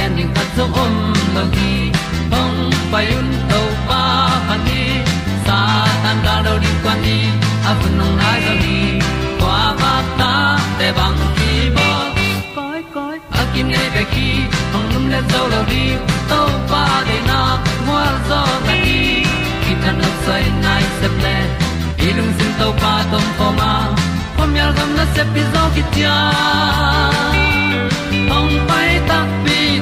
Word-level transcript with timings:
gen 0.00 0.16
ding 0.16 0.32
khat 0.36 0.48
zo 0.56 0.64
om 0.82 0.94
lo 1.34 1.42
gi 1.54 1.72
hong 2.32 2.58
pai 2.92 3.06
un 3.18 3.28
to 3.50 3.60
pa 3.88 4.02
pa 4.48 4.56
ni 4.66 4.82
sa 5.46 5.58
tan 6.02 6.16
da 6.26 6.34
do 6.46 6.54
di 6.64 6.70
kwan 6.82 6.98
ni 7.04 7.18
a 7.70 7.72
bu 7.80 7.88
nong 7.98 8.14
nai 8.20 8.38
zo 8.46 8.54
ni 8.64 8.78
kwa 9.40 9.58
ba 9.80 9.92
ta 10.20 10.32
te 10.78 10.88
bang 10.98 11.18
ki 11.38 11.52
bo 11.76 11.88
koi 12.56 12.80
koi 12.94 13.16
a 13.40 13.42
kim 13.52 13.66
nei 13.74 13.88
be 13.96 14.02
ki 14.14 14.28
hong 14.72 14.88
lum 14.92 15.04
le 15.12 15.20
zo 15.32 15.42
lo 15.52 15.60
di 15.72 15.84
to 16.30 16.40
pa 16.70 16.84
de 17.08 17.18
na 17.30 17.40
mo 17.88 17.98
zo 18.28 18.40
ta 18.66 18.74
ni 18.84 19.00
ki 19.64 19.72
tan 19.82 19.94
no 20.02 20.10
sai 20.24 20.44
nai 20.64 20.84
se 21.00 21.08
ple 21.18 21.36
ilung 22.08 22.32
sin 22.38 22.52
to 22.62 22.68
pa 22.84 22.94
tom 23.12 23.26
ko 23.38 23.48
ma. 23.58 23.72
Pom 24.36 24.50
yal 24.60 24.72
gam 24.78 24.90
na 24.98 25.04
se 25.14 25.22
pi 25.34 25.42
zo 25.52 25.62
ki 25.74 25.82
tia 25.94 26.16
hong 28.32 28.54
pai 28.68 28.90
ta 29.08 29.18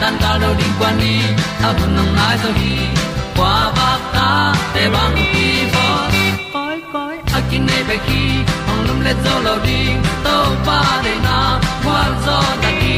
tan 0.00 0.14
cao 0.20 0.38
do 0.42 0.54
đi 0.58 0.64
qua 0.78 0.92
đi, 1.00 1.16
ta 1.62 1.72
bu 1.72 1.86
nang 1.96 2.16
mai 2.16 2.36
zo 2.42 2.50
gi 2.60 2.76
qua 3.36 3.72
ba 3.76 3.90
ta 4.14 4.54
te 4.74 4.88
bang 4.94 5.16
ki 5.32 5.48
bo 5.74 5.86
koi 6.52 6.78
koi 6.92 7.16
a 7.36 7.40
kin 7.50 7.66
nei 7.66 7.82
be 7.88 7.96
ki 8.06 8.22
ong 8.70 8.82
lum 8.86 9.00
le 9.06 9.12
zo 9.24 9.34
lo 9.46 9.54
di 9.66 9.80
to 10.24 10.36
pa 10.66 10.80
de 11.04 11.14
na 11.26 11.38
kwa 11.84 12.00
zo 12.26 12.38
ta 12.62 12.70
ki 12.80 12.96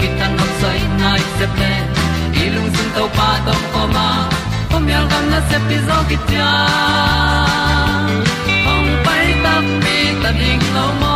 ki 0.00 0.08
tan 0.18 0.36
nok 0.38 0.50
sai 0.60 0.80
nai 1.00 1.20
se 1.38 1.46
đi 2.34 2.44
lung 2.54 2.70
sun 2.74 2.88
to 2.96 3.04
pa 3.16 3.28
tom 3.46 3.62
ko 3.72 3.82
ma. 3.94 4.08
Pom 4.70 4.88
yal 4.92 5.04
gam 5.10 5.24
na 5.30 5.40
se 5.48 5.58
pi 5.68 5.76
zo 5.88 5.98
ki 6.08 6.16
tia 6.28 6.50
ong 8.72 8.90
pai 9.04 9.26
ta 9.44 9.54
mi 9.82 9.98
ta 10.22 10.30
ding 10.40 10.64
lo 10.76 10.86
mo 11.00 11.15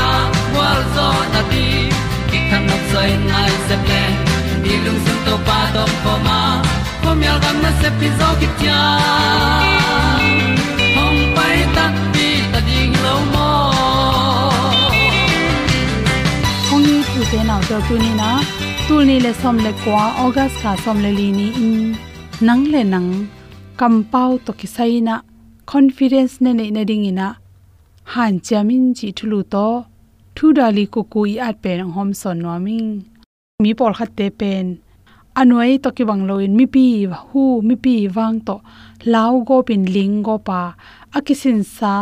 zo 0.95 1.07
na 1.33 1.41
ti 1.51 1.65
ki 2.29 2.39
kan 2.49 2.61
nok 2.69 2.83
sai 2.91 3.09
nai 3.31 3.51
se 3.67 3.75
ple 3.85 4.03
ni 4.63 4.73
lung 4.85 4.99
sun 5.05 5.17
to 5.25 5.35
pa 5.47 5.59
do 5.75 5.83
ko 6.03 6.13
ma. 6.27 6.39
Ko 7.03 7.09
mi 7.19 7.29
gam 7.43 7.57
na 7.63 7.71
se 7.81 7.89
pi 7.99 8.07
zo 8.19 8.29
ki 8.39 8.47
tia 8.59 8.81
hong 10.97 11.21
pai 11.35 11.57
ta 11.75 11.85
pi 12.13 12.27
ta 12.51 12.59
ding 12.69 12.93
lo 13.05 13.15
mo 13.33 13.49
ong 16.73 16.83
ni 16.87 16.97
tu 17.11 17.21
te 17.31 17.39
nau 17.49 17.61
te 17.69 17.77
tu 17.87 17.95
ni 18.03 18.11
na 18.21 18.29
tu 18.87 18.95
ni 19.09 19.15
le 19.25 19.31
som 19.41 19.57
le 19.65 19.71
kwa 19.83 20.03
august 20.25 20.55
ka 20.63 20.71
som 20.83 20.97
le 21.05 21.11
li 21.19 21.27
ni 21.39 21.47
in. 21.67 21.83
Nang 22.47 22.63
le 22.73 22.81
nang 22.93 23.11
kam 23.79 23.95
pau 24.13 24.31
to 24.45 24.51
ki 24.59 24.67
sai 24.75 24.95
na, 25.07 25.15
confidence 25.71 26.35
ne 26.43 26.51
ne 26.59 26.65
nè 26.75 26.83
ding 26.89 27.05
ina 27.11 27.27
han 28.13 28.33
chamin 28.47 28.85
chi 28.97 29.07
thulu 29.17 29.39
to 29.53 29.65
thu 30.35 30.45
dali 30.57 30.83
ku 30.93 31.01
ku 31.11 31.19
i 31.33 31.35
at 31.47 31.55
pen 31.63 31.79
hom 31.95 32.09
son 32.21 32.37
no 32.43 32.53
ming 32.65 32.89
mi 33.63 33.71
por 33.79 33.93
khat 33.97 34.09
te 34.17 34.27
pen. 34.39 34.65
Anoi 35.39 35.71
to 35.83 35.89
ki 35.95 36.03
wang 36.09 36.23
loin 36.29 36.51
mi 36.59 36.65
pi 36.73 36.85
hu. 37.27 37.43
Mi 37.67 37.75
pi 37.83 37.93
wang 38.15 38.35
to. 38.47 38.55
Lao 39.13 39.33
go 39.47 39.57
pin 39.67 39.83
ling 39.95 40.15
go 40.27 40.35
pa 40.47 40.61
akisin 41.17 41.59
sa 41.75 41.93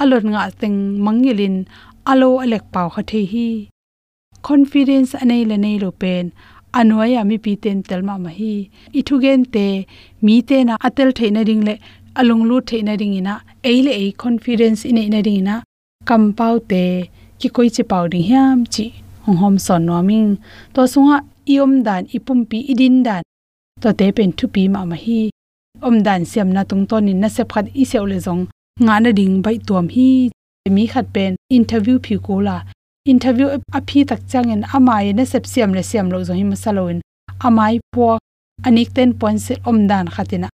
alon 0.00 0.26
nga 0.32 0.42
teng 0.60 0.78
mangilin. 1.04 1.56
Alo 2.10 2.30
alek 2.44 2.64
pau 2.74 2.88
kha 2.94 3.02
the 3.10 3.20
hi 3.32 3.48
confidence 4.48 5.10
anei 5.22 5.42
le 5.50 5.56
nei 5.64 5.76
lo 5.82 5.90
pen. 6.00 6.24
Anwaya 6.78 7.20
mi 7.30 7.36
pi 7.44 7.52
ten 7.62 7.78
telma 7.88 8.14
ma 8.24 8.30
hi. 8.38 8.54
Ithugen 8.98 9.40
te. 9.54 9.68
Mi 10.24 10.36
te 10.48 10.58
na 10.68 10.74
atel 10.86 11.10
theina 11.18 11.42
ring 11.48 11.62
le. 11.68 11.74
Alung 12.20 12.44
lu 12.48 12.56
theina 12.68 12.94
ring 13.00 13.14
ina. 13.20 13.34
Eile 13.70 13.92
ei 14.02 14.10
confidence 14.22 14.82
ine 14.90 15.02
ina 15.08 15.20
ring 15.26 15.40
ina. 15.42 15.56
Kam 16.08 16.22
pau 16.38 16.54
te. 16.70 16.84
Ki 17.40 17.48
koi 17.56 17.68
chi 17.74 17.82
pau 17.90 18.04
ding 18.12 18.26
hiam 18.30 18.58
chi 18.74 18.84
hong 19.24 19.38
hom 19.42 19.54
son 19.66 19.82
no 19.86 19.96
ming 20.08 20.30
to 20.74 20.82
sunga 20.92 21.16
iom 21.54 21.72
dan 21.86 22.02
ipum 22.16 22.40
pi 22.50 22.58
idin 22.72 22.96
dan 23.06 23.22
to 23.82 23.88
te 23.98 24.06
pen 24.16 24.30
thu 24.38 24.46
pi 24.54 24.62
ma 24.74 24.80
ma 24.90 24.96
hi 25.04 25.20
om 25.86 25.96
dan 26.06 26.20
siam 26.30 26.48
na 26.56 26.62
tung 26.70 26.84
ton 26.90 27.08
in 27.12 27.20
na 27.22 27.28
se 27.36 27.42
phat 27.50 27.66
i 27.82 27.84
sew 27.90 28.04
le 28.10 28.18
zong 28.26 28.42
nga 28.84 28.94
na 29.02 29.10
ding 29.18 29.34
bai 29.44 29.56
tuam 29.66 29.86
hi 29.94 30.08
mi 30.76 30.84
khat 30.92 31.06
pen 31.14 31.32
interview 31.58 31.96
phi 32.04 32.14
ko 32.26 32.34
la 32.46 32.56
interview 33.12 33.48
a 33.78 33.80
phi 33.88 33.98
tak 34.10 34.20
changin 34.30 34.62
amai 34.76 35.04
na 35.18 35.24
sep 35.32 35.44
siam 35.52 35.70
le 35.76 35.82
siam 35.90 36.06
lo 36.12 36.18
zong 36.26 36.38
hi 36.40 36.46
masaloin 36.52 36.98
amai 37.46 37.74
po 37.94 38.06
anik 38.66 38.88
ten 38.96 39.10
point 39.20 39.40
se 39.46 39.54
om 39.70 39.78
dan 39.90 40.06
khatina 40.14 40.48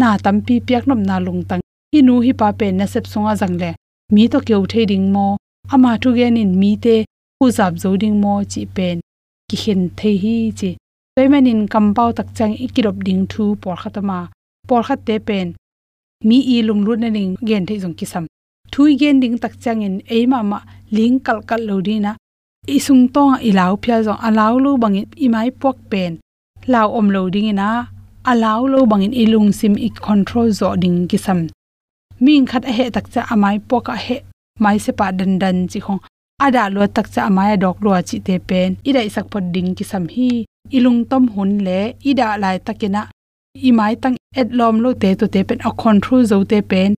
na 0.00 0.08
tampi 0.24 0.54
piak 0.66 0.84
nom 0.88 1.02
na 1.08 1.16
lung 1.26 1.42
tang 1.48 1.62
hi 1.92 2.00
nu 2.08 2.14
hi 2.26 2.32
pa 2.40 2.48
pen 2.58 2.74
na 2.80 2.86
sep 2.92 3.04
songa 3.12 3.32
jang 3.40 3.56
le 3.62 3.70
mi 4.14 4.22
to 4.32 4.38
keu 4.46 4.62
the 4.72 4.80
ding 4.90 5.06
mo 5.14 5.26
ama 5.74 5.90
thu 6.02 6.08
gen 6.18 6.36
in 6.42 6.52
mi 6.60 6.70
te 6.84 6.94
hu 7.38 7.44
zap 7.58 7.72
zo 7.82 7.90
ding 8.02 8.16
mo 8.22 8.32
chi 8.52 8.62
pen. 8.76 8.96
Ki 9.48 9.56
hin 9.62 9.82
the 9.98 10.10
hi 10.22 10.36
chi. 10.58 10.70
Payment 11.16 11.48
in 11.52 11.60
kampau 11.72 12.08
tak 12.18 12.28
chang 12.36 12.54
ikirop 12.64 12.96
ding 13.06 13.22
thu 13.32 13.44
por 13.62 13.76
khatama 13.82 14.18
por 14.68 14.82
khat 14.86 15.00
te 15.06 15.18
pen. 15.28 15.46
Mi 16.28 16.38
i 16.54 16.56
lung 16.68 16.82
lu 16.86 16.92
na 16.96 17.08
ning 17.16 17.32
gen 17.48 17.66
the 17.68 17.74
jong 17.82 17.94
kisam. 17.98 18.24
Thui 18.72 18.90
gen 19.00 19.20
ding 19.22 19.36
tak 19.42 19.54
chang 19.62 19.80
in 19.86 19.96
eima 20.14 20.40
ma 20.50 20.58
ling 20.96 21.16
kal 21.26 21.38
kal 21.48 21.60
lo 21.68 21.76
di 21.86 21.98
na. 22.04 22.12
Isung 22.76 23.04
tong 23.14 23.34
ilaw 23.48 23.72
phya 23.82 23.96
jong 24.06 24.20
alaw 24.28 24.54
lu 24.64 24.70
bangin 24.82 25.06
imai 25.24 25.50
pok 25.62 25.76
pen. 25.90 26.12
Lau 26.72 26.88
om 26.98 27.08
lo 27.14 27.22
ding 27.34 27.48
ina. 27.52 27.68
Alaw 28.30 28.60
lo 28.72 28.78
bangin 28.90 29.14
ilung 29.22 29.48
sim 29.58 29.74
ik 29.86 29.94
control 30.06 30.48
zo 30.58 30.68
ding 30.82 30.98
kisam. 31.10 31.40
Ming 32.24 32.46
khat 32.50 32.64
a 32.70 32.72
he 32.78 32.86
tak 32.94 33.06
cha 33.12 33.22
amai 33.32 33.56
pok 33.68 33.88
a 33.94 33.96
he 34.06 34.18
mai 34.62 34.78
se 34.84 34.92
pa 34.98 35.06
dan 35.18 35.32
dan 35.42 35.56
chi 35.70 35.78
khong 35.86 36.00
ada 36.46 36.64
lo 36.74 36.86
tak 36.96 37.06
cha 37.12 37.20
amaya 37.28 37.56
dok 37.64 37.76
lo 37.84 37.90
chi. 38.08 38.16
Te 38.26 38.34
pen 38.48 38.68
ida 38.88 39.00
sak 39.14 39.26
pot 39.32 39.44
ding 39.54 39.70
kisam 39.76 40.04
hi 40.14 40.28
ilung 40.76 41.00
tom 41.10 41.24
hun 41.34 41.50
le 41.66 41.80
ida 42.10 42.28
lai 42.42 42.56
takena 42.66 43.02
i 43.68 43.70
mai 43.78 43.94
tang 44.02 44.16
et 44.40 44.48
lom 44.58 44.74
lo 44.84 44.90
te 45.02 45.10
to 45.20 45.26
te 45.34 45.40
pen 45.48 45.58
a 45.68 45.70
control 45.82 46.22
zo 46.30 46.36
te 46.50 46.58
pen 46.70 46.90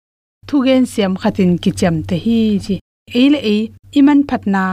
thu 0.48 0.56
gen 0.66 0.82
siam 0.92 1.12
khatin 1.20 1.52
ki 1.62 1.70
cham 1.80 1.94
te 2.08 2.16
hi 2.24 2.38
chi 2.64 2.74
eile 3.20 3.38
e 3.54 3.56
iman 3.98 4.20
phatna 4.28 4.64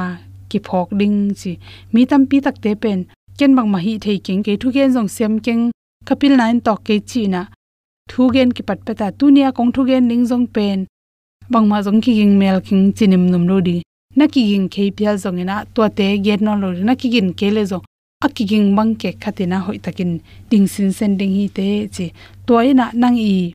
ki 0.50 0.60
phok 0.68 0.88
ding 1.00 1.18
chi 1.40 1.52
mi 1.94 2.02
tam 2.10 2.22
pi 2.30 2.38
tak 2.46 2.56
te 2.64 2.72
pen 2.84 3.00
ken 3.38 3.52
bang 3.58 3.70
ma 3.74 3.80
hi 3.86 3.94
thei 4.04 4.18
king 4.26 4.42
ke 4.46 4.54
thu 4.62 4.68
gen 4.76 4.90
jong 4.96 5.10
siam 5.16 5.34
keng 5.46 5.64
kapil 6.08 6.34
nine 6.42 6.60
tok 6.66 6.80
ke 6.88 6.96
chi 7.10 7.22
na 7.34 7.42
thu 8.10 8.24
gen 8.36 8.50
ki 8.56 8.64
pat 8.68 8.80
pata 8.88 9.08
tunia 9.20 9.50
kong 9.58 9.72
thu 9.76 9.82
gen 9.90 10.04
ning 10.10 10.24
jong 10.30 10.48
pen 10.56 10.78
bang 11.52 11.66
ma 11.72 11.82
jong 11.86 12.02
ki 12.04 12.12
ging 12.20 12.34
mel 12.40 12.58
king 12.68 12.94
chinim 12.98 13.24
num 13.32 13.48
lo 13.48 13.58
di 13.68 13.82
na 14.16 14.26
ki 14.34 14.42
ging 14.50 14.68
ke 14.74 14.84
pial 14.98 15.16
jong 15.24 15.40
ina 15.44 15.66
to 15.74 15.82
te 15.98 16.18
get 16.26 16.42
no 16.42 16.56
lo 16.62 16.72
na 16.88 16.94
ki 16.96 17.08
gin 17.14 17.34
ke 17.40 17.48
le 17.56 17.64
ging 18.50 18.76
bang 18.76 18.96
ke 18.96 19.10
khatina 19.22 19.58
hoi 19.66 19.78
takin. 19.78 20.20
Ding 20.50 20.68
sin 20.68 20.92
sen 20.92 21.18
ding 21.18 21.34
hi 21.38 21.48
te 21.48 21.88
chi. 21.88 22.12
Toina 22.48 22.92
nang 22.94 23.18
i 23.18 23.54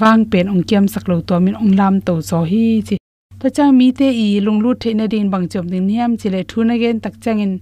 wang 0.00 0.24
pen 0.30 0.48
ong 0.48 0.62
kiam 0.68 0.86
saklo 0.92 1.20
to 1.28 1.40
min 1.40 1.54
ong 1.54 1.72
lam 1.76 2.00
to 2.00 2.14
zo 2.20 2.44
hi 2.50 2.82
chi. 2.88 2.96
To 3.40 3.50
chang 3.50 3.72
mi 3.78 3.92
te 3.92 4.08
i 4.24 4.40
lung 4.40 4.60
lu 4.64 4.74
theina 4.74 5.06
din 5.12 5.30
bang 5.30 5.48
chom 5.48 5.66
ding 5.72 5.86
niam 5.88 6.16
chi 6.20 6.28
le 6.34 6.40
thuna 6.50 6.74
gen 6.82 7.00
tak 7.00 7.14
changin 7.22 7.52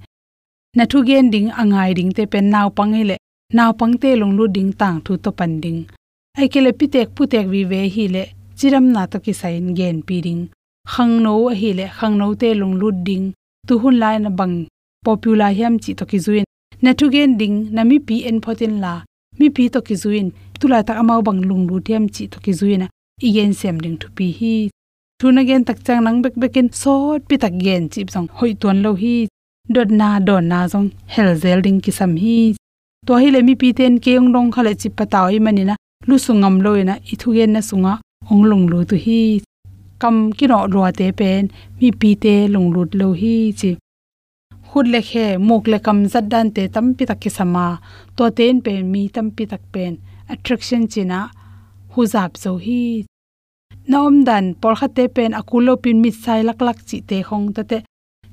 na 0.76 0.84
thu 0.90 0.98
gen 1.08 1.30
ding 1.30 1.48
angai 1.60 1.90
ding 1.98 2.12
te 2.16 2.26
pen 2.32 2.50
naw 2.50 2.68
pang 2.78 2.94
e 3.00 3.02
le. 3.10 3.16
Naw 3.56 3.72
pang 3.78 3.94
te 4.02 4.10
lung 4.20 4.36
lu 4.38 4.44
ding 4.56 4.72
tang 4.80 5.00
thu 5.04 5.12
to 5.24 5.30
pan 5.38 5.52
ding. 5.62 5.80
Ai 6.38 6.48
ke 6.52 6.60
le 6.60 6.72
pitek 6.78 7.08
putek 7.16 7.46
vi 7.52 7.64
ve 7.70 7.80
hi 7.94 8.04
le 8.14 8.24
chiram 8.58 8.86
na 8.94 9.02
to 9.12 9.18
ki 9.24 9.32
sain 9.40 9.66
gen 9.78 9.98
pi 10.08 10.16
ding 10.26 10.42
khang 10.92 11.14
no 11.24 11.32
hi 11.60 11.70
le 11.78 11.86
khang 11.98 12.14
no 12.20 12.26
te 12.40 12.48
lung 12.60 12.74
lut 12.80 12.96
ding. 13.06 13.26
Tu 13.66 13.74
hun 13.82 13.96
lai 14.02 14.16
na 14.18 14.30
bang. 14.38 14.56
Popular 15.04 15.50
hiam 15.58 15.74
chi 15.82 15.92
to 15.98 16.04
ki 16.10 16.18
zuin. 16.24 16.44
Na 16.82 16.90
tu 16.98 17.04
gen 17.14 17.30
ding, 17.40 17.56
na 17.74 17.82
mi 17.84 17.96
pi 18.06 18.16
en 18.28 18.38
photin 18.44 18.74
la. 18.84 18.92
Mi 19.38 19.46
pi 19.56 19.68
to 19.74 19.80
ki 19.88 19.94
zuin. 20.02 20.28
Tula 20.60 20.78
tak 20.86 20.96
amau 21.02 21.20
bang 21.26 21.40
lung 21.48 21.64
lut 21.68 21.82
thiam 21.86 22.04
chi 22.14 22.24
to 22.32 22.38
ki 22.44 22.52
zuina. 22.60 22.86
Igen 23.28 23.52
sem 23.60 23.76
ding 23.84 23.96
thu 24.00 24.08
pi 24.16 24.26
hi. 24.38 24.54
Thuna 25.18 25.42
gen 25.48 25.62
tak 25.68 25.78
chang 25.86 26.02
nang 26.04 26.18
bek 26.24 26.34
bekin. 26.42 26.68
Sot 26.82 27.20
pi 27.28 27.36
tak 27.42 27.54
gen 27.64 27.82
chi 27.92 28.00
song 28.14 28.28
hoi 28.38 28.52
ton 28.62 28.76
lo 28.84 28.90
hi. 29.02 29.16
Dot 29.74 29.90
na 30.00 30.08
dot 30.26 30.44
na 30.50 30.58
jong 30.72 30.88
hel 31.14 31.30
zel 31.42 31.60
ding 31.66 31.80
ki 31.84 31.92
sam 31.98 32.12
hi. 32.22 32.38
To 33.06 33.12
hi 33.20 33.28
le 33.34 33.40
mi 33.46 33.54
pi 33.60 33.68
ten 33.78 33.94
ke 34.02 34.10
yong 34.16 34.32
dong 34.34 34.50
khale 34.54 34.72
chi 34.80 34.88
pataw 34.98 35.26
i 35.36 35.38
manina. 35.46 35.74
Lu 36.08 36.16
sungam 36.24 36.56
loina 36.64 36.94
i 37.12 37.14
thu 37.20 37.28
gen 37.36 37.52
na 37.52 37.60
sunga 37.70 37.92
ong 38.30 38.44
lung 38.50 38.66
lu 38.70 38.78
tu 38.90 38.96
hi, 39.04 39.40
kam 40.00 40.16
ki 40.36 40.46
ro 40.52 40.60
ro 40.74 40.82
te 40.98 41.06
pen, 41.18 41.42
mi 41.78 41.88
pi 42.00 42.10
te 42.22 42.34
lung 42.52 42.68
lut 42.74 42.90
lo 43.00 43.08
hi 43.20 43.36
chi. 43.58 43.70
Khut 44.68 44.86
le 44.92 45.00
khe 45.08 45.26
muk 45.48 45.64
le 45.72 45.78
kam 45.86 45.98
zat 46.12 46.24
dan 46.32 46.46
te 46.56 46.62
tam 46.74 46.86
pi 46.96 47.04
tak 47.10 47.18
ki 47.22 47.30
sama, 47.38 47.66
to 48.16 48.24
ten 48.38 48.54
pen, 48.64 48.80
mi 48.92 49.02
tam 49.14 49.26
pi 49.36 49.44
tak 49.52 49.62
pen, 49.72 49.92
attraction 50.32 50.82
china 50.92 51.20
hu 51.92 52.00
zap 52.12 52.32
zo 52.42 52.52
hi. 52.64 52.82
Nom 53.92 54.14
dan 54.28 54.44
por 54.60 54.74
kha 54.78 54.88
te 54.96 55.04
pen 55.16 55.32
akulo 55.40 55.72
pin 55.82 55.98
mi 56.02 56.10
sai 56.22 56.40
lak 56.48 56.60
lak 56.66 56.78
chi 56.88 56.98
te 57.08 57.18
khong 57.28 57.46
ta 57.56 57.62
te, 57.70 57.78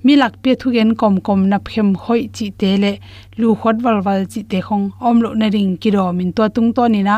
mi 0.06 0.14
lak 0.22 0.34
pe 0.44 0.52
thu 0.60 0.68
gen 0.76 0.92
kom 1.00 1.16
kom 1.26 1.42
na 1.52 1.58
phem 1.68 1.90
khoi 2.02 2.22
chi 2.36 2.46
te 2.60 2.72
le, 2.84 2.92
lu 3.40 3.48
khot 3.60 3.78
wal 3.84 4.00
wal 4.06 4.22
chi 4.32 4.42
te 4.52 4.60
khong 4.68 4.86
om 5.08 5.18
lo 5.24 5.30
na 5.40 5.48
ring 5.56 5.74
ki 5.82 5.90
ro 5.96 6.06
min 6.18 6.32
to 6.38 6.44
tung 6.56 6.70
to 6.76 6.84
ni 6.94 7.02
na, 7.08 7.16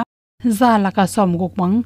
za 0.57 0.71
la 0.83 0.89
ka 0.97 1.05
som 1.13 1.31
guk 1.41 1.55
mang 1.59 1.77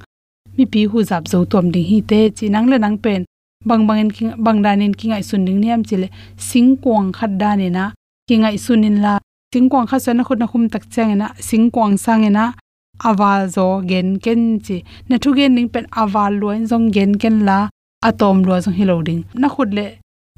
mi 0.58 0.64
pi 0.72 0.82
hu 0.90 0.98
zap 1.10 1.24
zo 1.32 1.46
tom 1.52 1.66
ding 1.74 1.88
hi 1.90 1.98
te, 2.10 2.20
chi 2.38 2.46
nang 2.54 2.68
le 2.72 2.78
nang 2.78 2.98
pen. 3.04 3.22
Bang 3.66 3.86
bangin 3.88 4.10
king 4.16 4.34
bang 4.46 4.60
danin 4.66 4.94
kingai 5.00 5.24
suning 5.30 5.60
niam 5.62 5.82
chile 5.90 6.08
singkwang 6.48 7.12
khat 7.18 7.32
dani 7.42 7.68
na 7.78 7.84
kingai 8.28 8.58
sunin 8.66 8.98
la 9.06 9.14
singkwang 9.54 9.88
kha 9.90 9.98
sana 10.06 10.24
khut 10.24 10.40
na 10.42 10.48
khum 10.52 10.64
tak 10.74 10.84
changena 10.94 11.28
sang 11.48 11.98
sangena 12.06 12.44
awal 13.10 13.42
zo 13.56 13.66
gen 13.90 14.08
ken 14.24 14.60
chi. 14.66 14.78
Na 15.10 15.16
thu 15.22 15.30
gen 15.38 15.52
ning 15.56 15.70
pen 15.74 15.86
awal 16.02 16.34
loin 16.42 16.62
zong 16.72 16.88
gen 16.96 17.12
ken 17.22 17.46
la 17.48 17.70
atom 18.08 18.38
lo 18.48 18.56
zong 18.66 18.78
hiloding 18.80 19.22
na 19.42 19.48
khut 19.54 19.70
le, 19.78 19.86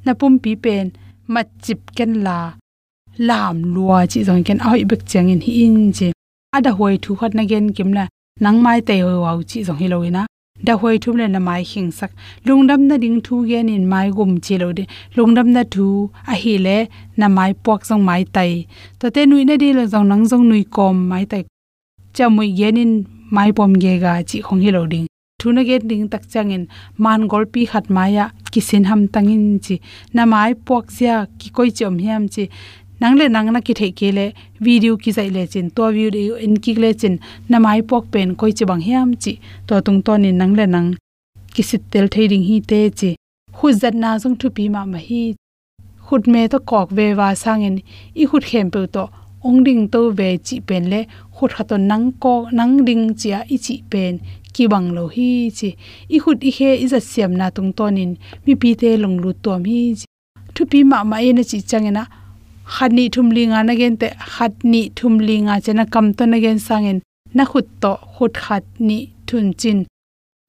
na 0.04 0.12
pum 0.18 0.38
pi 0.42 0.52
pen, 0.64 0.86
ma 1.32 1.42
chip 1.64 1.80
ken 1.96 2.12
la. 2.26 2.38
Lam 3.28 3.56
lua 3.74 3.98
chi 4.10 4.20
zong 4.28 4.44
ken 4.46 4.58
ai 4.58 4.84
bek 4.90 5.02
chang 5.10 5.28
in 5.32 5.40
hi 5.46 5.52
in 5.64 5.92
chi. 5.96 6.08
Ada 6.56 6.70
hoi 6.78 6.94
thu 7.02 7.10
khat 7.18 7.32
na 7.34 7.42
gen 7.50 7.66
kim 7.76 7.90
la 7.92 8.04
nang 8.40 8.62
mai 8.62 8.80
te 8.80 9.00
ho 9.00 9.20
wa 9.24 9.32
chi 9.50 9.62
zong 9.66 9.78
hiloina 9.78 10.26
da 10.66 10.72
hoi 10.80 10.98
thum 10.98 11.16
le 11.16 11.26
na 11.28 11.38
mai 11.38 11.62
hing 11.70 11.90
sak. 11.98 12.10
Lungdam 12.46 12.80
na 12.88 12.96
ding 12.96 13.20
thu 13.24 13.46
gen 13.48 13.68
in 13.68 13.84
mai 13.92 14.10
gum 14.16 14.40
chi 14.44 14.58
lo 14.58 14.72
de. 14.72 14.84
Lungdam 15.16 15.48
na 15.52 15.62
thu, 15.70 16.10
a 16.32 16.34
hi 16.42 16.54
le 16.66 16.76
na 17.16 17.28
mai 17.28 17.52
pok 17.64 17.84
song 17.84 18.04
mai 18.08 18.24
tai. 18.34 18.66
To 18.98 19.10
te 19.14 19.26
nui 19.26 19.44
na 19.44 19.54
di 19.56 19.72
lo 19.72 19.84
jong 19.92 20.06
nang 20.08 20.24
jong 20.30 20.48
nui 20.48 20.64
kom 20.64 20.96
mai 21.10 21.24
tai. 21.30 21.44
Cha 22.14 22.28
mui 22.28 22.48
gen 22.58 22.76
in 22.76 22.92
mai 23.30 23.50
pom 23.52 23.72
ge 23.82 23.92
ga 24.04 24.22
chi 24.28 24.38
khong 24.46 24.60
hi 24.64 24.70
lo 24.76 24.86
ding. 24.92 25.06
Thu 25.40 25.52
na 25.52 25.62
ge 25.68 25.78
ding 25.90 26.08
tak 26.08 26.22
chang 26.32 26.50
in. 26.56 26.64
Man 26.98 27.28
gol 27.28 27.44
pi 27.52 27.66
khat 27.70 27.86
maya 27.96 28.24
kisin 28.52 28.84
ham 28.88 29.06
tangin 29.14 29.58
chi. 29.64 29.76
Na 30.14 30.22
mai 30.24 30.54
pok 30.54 30.90
sia 30.90 31.26
ki 31.38 31.48
koi 31.56 31.70
chom 31.78 31.98
hiam 32.04 32.22
chi 32.34 32.48
nang 33.00 33.14
le 33.18 33.28
nang 33.28 33.52
na 33.52 33.60
ki 33.66 33.74
thei 33.80 33.90
ke 33.98 34.08
le 34.18 34.26
video 34.60 34.96
ki 34.96 35.10
zai 35.16 35.28
le 35.36 35.46
chin, 35.52 35.70
to 35.76 35.90
video 35.92 36.34
in 36.36 36.54
ki 36.64 36.74
le 36.82 36.90
chin 37.00 37.18
na 37.48 37.58
mai 37.58 37.80
pok 37.90 38.04
pen 38.12 38.34
koi 38.40 38.52
chi 38.52 38.64
bang 38.70 38.82
hiam 38.86 39.14
chi. 39.22 39.32
To 39.66 39.80
tung 39.86 40.00
to 40.06 40.12
ni 40.18 40.30
nang 40.40 40.54
le 40.58 40.66
nang 40.66 40.88
ki 41.54 41.62
sit 41.62 41.82
tel 41.90 42.06
thei 42.14 42.28
ding 42.28 42.44
hi 42.48 42.60
te 42.70 42.80
chi. 42.98 43.10
Khu 43.56 43.72
zat 43.80 43.94
na 44.02 44.18
jong 44.22 44.36
thu 44.40 44.48
pi 44.56 44.68
ma 44.74 44.84
ma 44.92 44.98
hi. 45.08 45.22
Khut 46.06 46.22
me 46.32 46.48
to 46.52 46.58
kok 46.70 46.88
ve 46.96 47.06
wa 47.18 47.28
sang 47.34 47.60
sangin 47.62 47.76
i 48.20 48.24
khut 48.30 48.44
khem 48.50 48.70
pe 48.74 48.80
to 48.94 49.04
ong 49.46 49.58
ding 49.66 49.82
to 49.92 50.00
ve 50.18 50.28
chi 50.46 50.56
pen 50.68 50.84
le, 50.92 51.00
khut 51.36 51.50
kha 51.56 51.64
to 51.70 51.76
nang 51.90 52.06
ko, 52.22 52.34
nang 52.58 52.84
ding 52.86 53.04
chi 53.20 53.28
a 53.38 53.40
i 53.54 53.56
chi 53.64 53.74
pen 53.90 54.12
ki 54.54 54.64
bang 54.72 54.88
lo 54.96 55.04
hi 55.14 55.28
chi. 55.58 55.68
I 56.14 56.18
khut 56.22 56.38
i 56.48 56.50
he 56.56 56.70
i 56.84 56.86
za 56.92 57.00
siam 57.10 57.32
na 57.40 57.46
tung 57.56 57.70
to 57.78 57.84
nin 57.96 58.10
mi 58.46 58.52
pi 58.60 58.70
te 58.80 58.96
long 59.02 59.16
lu 59.22 59.30
tom 59.44 59.64
hi 59.70 59.80
thu 60.54 60.62
pi 60.70 60.78
ma 60.90 60.98
ma 61.10 61.16
ye 61.24 61.32
na 61.32 61.42
chi 61.50 61.58
changena 62.66 62.72
khani 62.72 63.10
thumlinga 63.10 63.66
na 63.66 63.74
gen 63.74 63.96
te 63.96 64.08
khatni 64.08 64.90
thumlinga 64.96 65.60
chena 65.64 65.84
kam 65.90 66.14
to 66.14 66.26
na 66.26 66.38
gen 66.38 66.58
sangin 66.58 67.00
na 67.34 67.44
khut 67.44 67.66
to, 67.80 67.96
khut 68.16 68.34
khat 68.34 68.62
ni 68.78 69.08
thun 69.26 69.52
chin. 69.52 69.84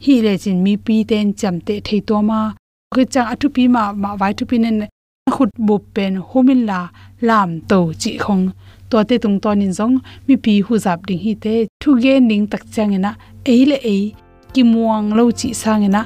Hi 0.03 0.21
le 0.21 0.37
chin 0.37 0.63
mi 0.63 0.77
pi 0.77 1.03
ten 1.03 1.33
cham 1.33 1.59
te 1.61 1.79
thei 1.79 1.99
to 2.07 2.21
ma. 2.21 2.53
Ke 2.95 3.03
cha 3.13 3.21
athu 3.33 3.49
pi 3.55 3.67
ma 3.67 3.91
ma 3.91 4.15
vai 4.15 4.33
thu 4.33 4.45
pi 4.45 4.57
nen. 4.57 4.87
Khut 5.31 5.49
bu 5.57 5.77
pen 5.93 6.15
humin 6.29 6.65
la, 6.65 6.89
lam 7.21 7.49
to 7.69 7.93
chi 7.99 8.17
khong. 8.17 8.49
To 8.89 9.03
te 9.03 9.17
tung 9.17 9.39
to 9.39 9.55
nin 9.55 9.71
zong, 9.71 9.95
mi 10.27 10.35
pi 10.35 10.61
hu 10.65 10.77
zap 10.77 10.99
ding 11.07 11.19
hi 11.19 11.33
te. 11.43 11.67
Thu 11.81 11.99
ge 12.03 12.19
ning 12.19 12.47
tak 12.47 12.63
changena 12.73 13.11
ei 13.45 13.65
le 13.65 13.77
ei. 13.93 14.13
Ki 14.53 14.63
muang 14.63 15.13
lo 15.17 15.31
chi 15.39 15.49
sangena 15.53 16.01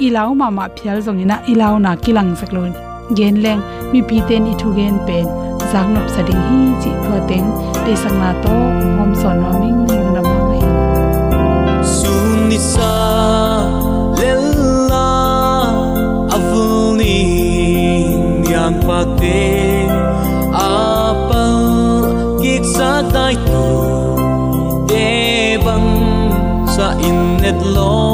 ilaw 0.00 0.34
ma 0.34 0.50
ma 0.50 0.68
phial 0.76 0.98
zong 1.06 1.20
ina 1.24 1.36
ilaw 1.52 1.74
na 1.84 1.96
kilang 1.96 2.36
saklon 2.40 2.89
gen 3.18 3.34
leng, 3.44 3.60
mi 3.92 4.00
pi 4.08 4.16
ten 4.28 4.46
i 4.50 4.54
thu 4.60 4.68
gen 4.78 4.96
pen. 5.06 5.26
Zak 5.72 5.86
nop 5.94 6.06
sading 6.14 6.42
hi, 6.48 6.60
chi 6.82 6.90
thwa 7.04 7.18
teng 7.28 7.46
te 7.84 7.92
sang 8.02 8.16
na 8.22 8.30
to, 8.42 8.54
hom 8.98 9.10
son 9.22 9.36
no 9.42 9.50
ming 9.60 9.80
lung 9.88 10.08
na 10.14 10.20
ma 10.28 10.38
mai 10.48 10.62
sun 11.96 12.48
ni 12.50 12.58
sa 12.72 12.92
lella 14.20 15.10
avuni 16.36 17.18
yang 18.52 18.76
pa 18.86 19.00
te. 19.20 19.42
Apa 20.50 21.46
kik 22.42 22.64
sa 22.76 22.90
dai 23.14 23.34
tu, 23.48 23.66
te 24.90 25.06
bang 25.64 25.90
sa 26.74 26.86
in 27.08 27.18
net 27.42 27.60
lo. 27.76 28.09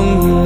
long 0.00 0.39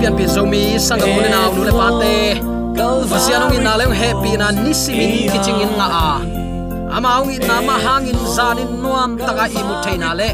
pian 0.00 0.14
pi 0.18 0.24
zomi 0.26 0.62
sangam 0.76 1.10
mun 1.14 1.26
na 1.30 1.40
nu 1.54 1.62
le 1.64 1.72
pate 1.80 2.16
pasianong 3.10 3.54
in 3.54 3.62
na 3.62 3.78
le 3.78 3.86
happy 3.94 4.32
na 4.36 4.50
nisimin 4.50 5.30
kiching 5.30 5.62
in 5.62 5.72
nga 5.78 5.86
a 5.86 6.08
amaung 6.96 7.30
in 7.30 7.42
na 7.46 7.62
ma 7.62 7.76
hangin 7.78 8.18
zanin 8.36 8.70
nuam 8.82 9.14
taka 9.16 9.46
i 9.46 9.60
mu 9.68 9.74
theina 9.84 10.10
le 10.20 10.28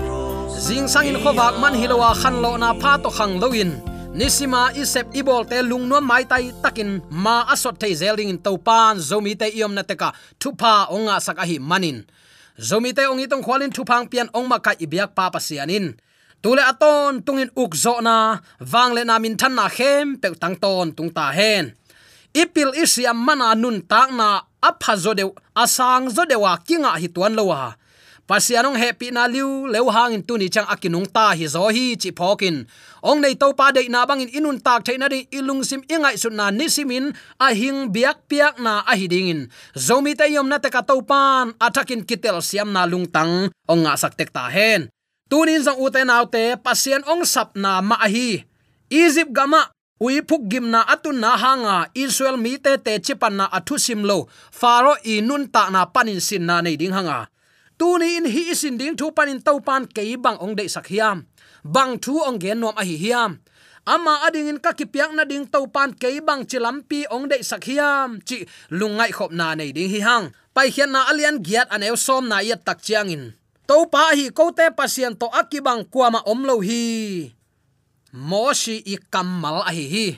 jing 0.65 0.89
kho 0.89 1.21
khowak 1.25 1.55
man 1.63 1.75
hilowa 1.81 2.11
khan 2.21 2.37
lo 2.45 2.57
na 2.57 2.73
pha 2.81 2.93
to 3.03 3.11
khang 3.17 3.35
loin 3.43 3.71
nisima 4.19 4.73
isep 4.75 5.07
ibol 5.21 5.45
te 5.51 5.59
lungno 5.71 6.01
mai 6.11 6.25
tai 6.31 6.51
takin 6.63 6.91
ma 7.25 7.37
asot 7.53 7.77
thei 7.81 7.95
zeling 8.01 8.31
in. 8.33 8.39
Topan 8.47 8.99
zomi 8.99 9.33
te 9.41 9.47
iom 9.59 9.73
na 9.77 9.83
teka 9.91 10.09
thupa 10.41 10.73
onga 10.97 11.17
sakahi 11.27 11.57
manin 11.71 11.99
zomi 12.69 12.91
te 12.97 13.03
ongi 13.13 13.27
tong 13.31 13.45
khwalin 13.45 13.73
thupang 13.77 14.05
pian 14.11 14.29
ongma 14.39 14.59
ka 14.67 14.73
ibyak 14.85 15.11
pa 15.17 15.31
pasianin 15.35 15.87
tule 16.43 16.63
aton 16.65 17.23
tungin 17.25 17.53
ukzo 17.57 18.01
na 18.01 18.41
wangle 18.73 19.05
na 19.05 19.19
min 19.23 19.37
than 19.41 19.55
na 19.55 19.69
khem 19.69 20.17
pe 20.21 20.29
tang 20.43 20.57
ton 20.63 20.93
tung 20.97 21.13
ta 21.17 21.31
hen. 21.33 21.65
Ipil 22.33 22.73
isiam 22.83 23.19
mana 23.27 23.55
nun 23.55 23.83
tak 23.91 24.09
na 24.19 24.29
apha 24.69 24.95
zo 24.97 25.13
de 25.19 25.25
asang 25.63 26.09
zo 26.15 26.23
de 26.31 26.37
wa 26.45 26.53
kinga 26.67 26.93
hi 27.01 27.09
tuan 27.15 27.35
lo 27.39 27.45
wa 27.51 27.75
pasianong 28.31 28.79
happy 28.79 29.11
na 29.11 29.27
liu, 29.27 29.67
leu 29.67 29.91
hangin 29.91 30.23
tuni 30.23 30.47
chang 30.47 30.71
akinung 30.71 31.11
ta 31.11 31.35
hi 31.35 31.51
zo 31.51 31.67
hi 31.67 31.99
chi 31.99 32.15
phokin. 32.15 32.63
Ong 33.03 33.19
nei 33.19 33.35
to 33.35 33.51
pa 33.59 33.75
de 33.75 33.83
na 33.91 34.07
bangin 34.07 34.31
inun 34.31 34.63
tak 34.63 34.87
theina 34.87 35.11
ri 35.11 35.27
ilung 35.35 35.67
sim 35.67 35.83
ingai 35.91 36.15
sun 36.15 36.39
na 36.39 36.55
nisimin 36.55 37.11
a 37.43 37.51
hing 37.51 37.91
biak 37.91 38.31
piak 38.31 38.63
na 38.63 38.87
a 38.87 38.95
hidingin 38.95 39.51
zomi 39.75 40.15
te 40.15 40.31
yom 40.31 40.47
na 40.47 40.63
te 40.63 40.71
ka 40.71 40.87
to 40.87 41.03
pan 41.03 41.51
athakin 41.59 42.07
kitel 42.07 42.39
siam 42.39 42.71
na 42.71 42.87
lung 42.87 43.11
tang, 43.11 43.51
ong 43.67 43.83
nga 43.83 43.99
sak 43.99 44.15
tek 44.15 44.31
ta 44.31 44.47
hen 44.47 44.87
tunin 45.31 45.63
zong 45.63 45.79
uten 45.79 46.11
autte 46.11 46.59
pasien 46.59 47.07
ong 47.07 47.23
sap 47.23 47.55
na 47.55 47.79
ma 47.79 47.97
hi 48.11 48.51
egypt 48.91 49.31
gama, 49.31 49.71
ui 50.03 50.19
phuk 50.27 50.51
gim 50.51 50.67
na 50.75 50.83
atun 50.83 51.23
na 51.23 51.39
hanga. 51.39 51.87
Israel 51.95 52.37
mi 52.37 52.59
te 52.59 52.75
te 52.77 52.99
chipan 52.99 53.39
na 53.39 53.47
athu 53.47 53.79
sim 53.79 54.03
lo. 54.03 54.27
Faro 54.51 54.99
i 55.07 55.23
nun 55.23 55.47
ta 55.47 55.71
na 55.71 55.87
panin 55.87 56.21
sin 56.21 56.45
na 56.47 56.61
nei 56.61 56.77
ding 56.77 56.93
hanga. 56.93 57.31
Tu 57.79 57.87
ni 58.03 58.19
in 58.19 58.27
hi 58.27 58.51
isin 58.53 58.77
ding 58.77 58.99
thu 58.99 59.15
panin 59.15 59.41
tau 59.41 59.63
pan 59.63 59.87
ke 59.87 60.03
bang 60.19 60.37
ong 60.43 60.59
de 60.59 60.67
sak 60.69 60.91
hiam. 60.91 61.25
Bang 61.65 62.03
thu 62.03 62.21
ong 62.27 62.43
gen 62.43 62.61
nom 62.61 62.75
a 62.77 62.83
hi 62.85 62.97
hiam. 62.99 63.39
Ama 63.87 64.27
ading 64.27 64.53
in 64.53 64.59
ka 64.61 64.77
kipyak 64.77 65.15
na 65.17 65.25
ding 65.25 65.47
tau 65.47 65.65
pan 65.71 65.95
ke 65.95 66.21
bang 66.21 66.45
chilampi 66.45 67.07
ong 67.09 67.31
de 67.31 67.39
sak 67.41 67.65
hiam. 67.71 68.19
Chi 68.27 68.45
lungai 68.75 69.15
khop 69.15 69.31
na 69.33 69.55
nei 69.55 69.71
ding 69.73 69.89
hi 69.89 70.01
hang. 70.03 70.35
Pai 70.53 70.69
hian 70.75 70.91
na 70.91 71.07
alian 71.07 71.39
giat 71.41 71.71
an 71.71 71.87
eu 71.87 71.97
som 71.97 72.27
na 72.27 72.43
yat 72.43 72.67
tak 72.67 72.83
chiang 72.83 73.09
in 73.09 73.40
to 73.71 73.87
pa 73.87 74.11
hi 74.19 74.35
ko 74.35 74.51
te 74.51 74.67
pasien 74.75 75.15
to 75.15 75.31
akibang 75.31 75.87
kuama 75.87 76.19
omlo 76.27 76.59
hi. 76.59 77.31
Moshi 78.11 78.83
i 78.83 78.99
kamal 78.99 79.63
a 79.63 79.71
hi 79.71 79.87
hi. 79.87 80.09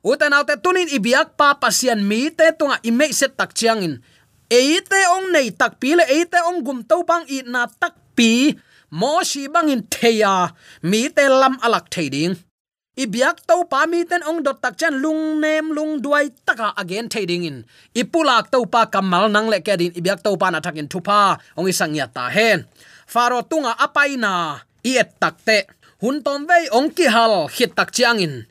Uten 0.00 0.32
autte 0.32 0.56
tunin 0.56 0.88
ibiak 0.88 1.36
pa 1.36 1.52
pasien 1.60 2.00
mi 2.00 2.32
te 2.32 2.48
tunga 2.56 2.80
ime 2.88 3.12
set 3.12 3.36
tak 3.36 3.52
chiangin. 3.52 4.00
eite 4.48 5.00
ong 5.12 5.28
nei 5.36 5.52
tak 5.52 5.76
pile, 5.76 6.00
eite 6.08 6.40
ong 6.48 6.64
gum 6.64 6.80
to 6.80 7.04
bang 7.04 7.28
i 7.28 7.44
na 7.44 7.68
tak 7.68 7.92
pi. 8.16 8.56
Mo 8.88 9.20
shi 9.20 9.52
bangin 9.52 9.84
theya. 9.92 10.56
Mi 10.80 11.12
te 11.12 11.28
lam 11.28 11.60
alak 11.60 11.92
thading 11.92 12.47
i 12.98 13.06
biak 13.06 13.46
to 13.46 13.62
pa 13.70 13.86
mi 13.86 14.02
ten 14.02 14.26
ong 14.26 14.42
dot 14.42 14.58
tak 14.58 14.74
chen 14.74 14.98
lung 14.98 15.38
nem 15.38 15.70
lung 15.70 16.02
duai 16.02 16.34
taka 16.42 16.74
again 16.74 17.06
trading 17.06 17.46
in. 17.46 17.56
I 17.94 18.02
pulak 18.02 18.50
to 18.50 18.66
pa 18.66 18.90
kamal 18.90 19.30
nang 19.30 19.46
le 19.46 19.62
kedin. 19.62 19.94
I 19.94 20.02
biak 20.02 20.26
to 20.26 20.34
pa 20.34 20.50
na 20.50 20.58
thakin 20.58 20.90
thupa. 20.90 21.38
Ong 21.54 21.70
isang 21.70 21.94
ya 21.94 22.10
ta 22.10 22.26
hen. 22.26 22.66
Faro 23.06 23.46
tunga 23.46 23.78
apai 23.78 24.18
na 24.18 24.58
i 24.82 24.98
et 24.98 25.14
takte 25.22 25.70
hun 26.02 26.26
tom 26.26 26.42
vei 26.50 26.66
ong 26.74 26.90
ki 26.90 27.06
hal 27.06 27.46
hit 27.54 27.78
tak 27.78 27.94
chiang 27.94 28.18
in. 28.18 28.50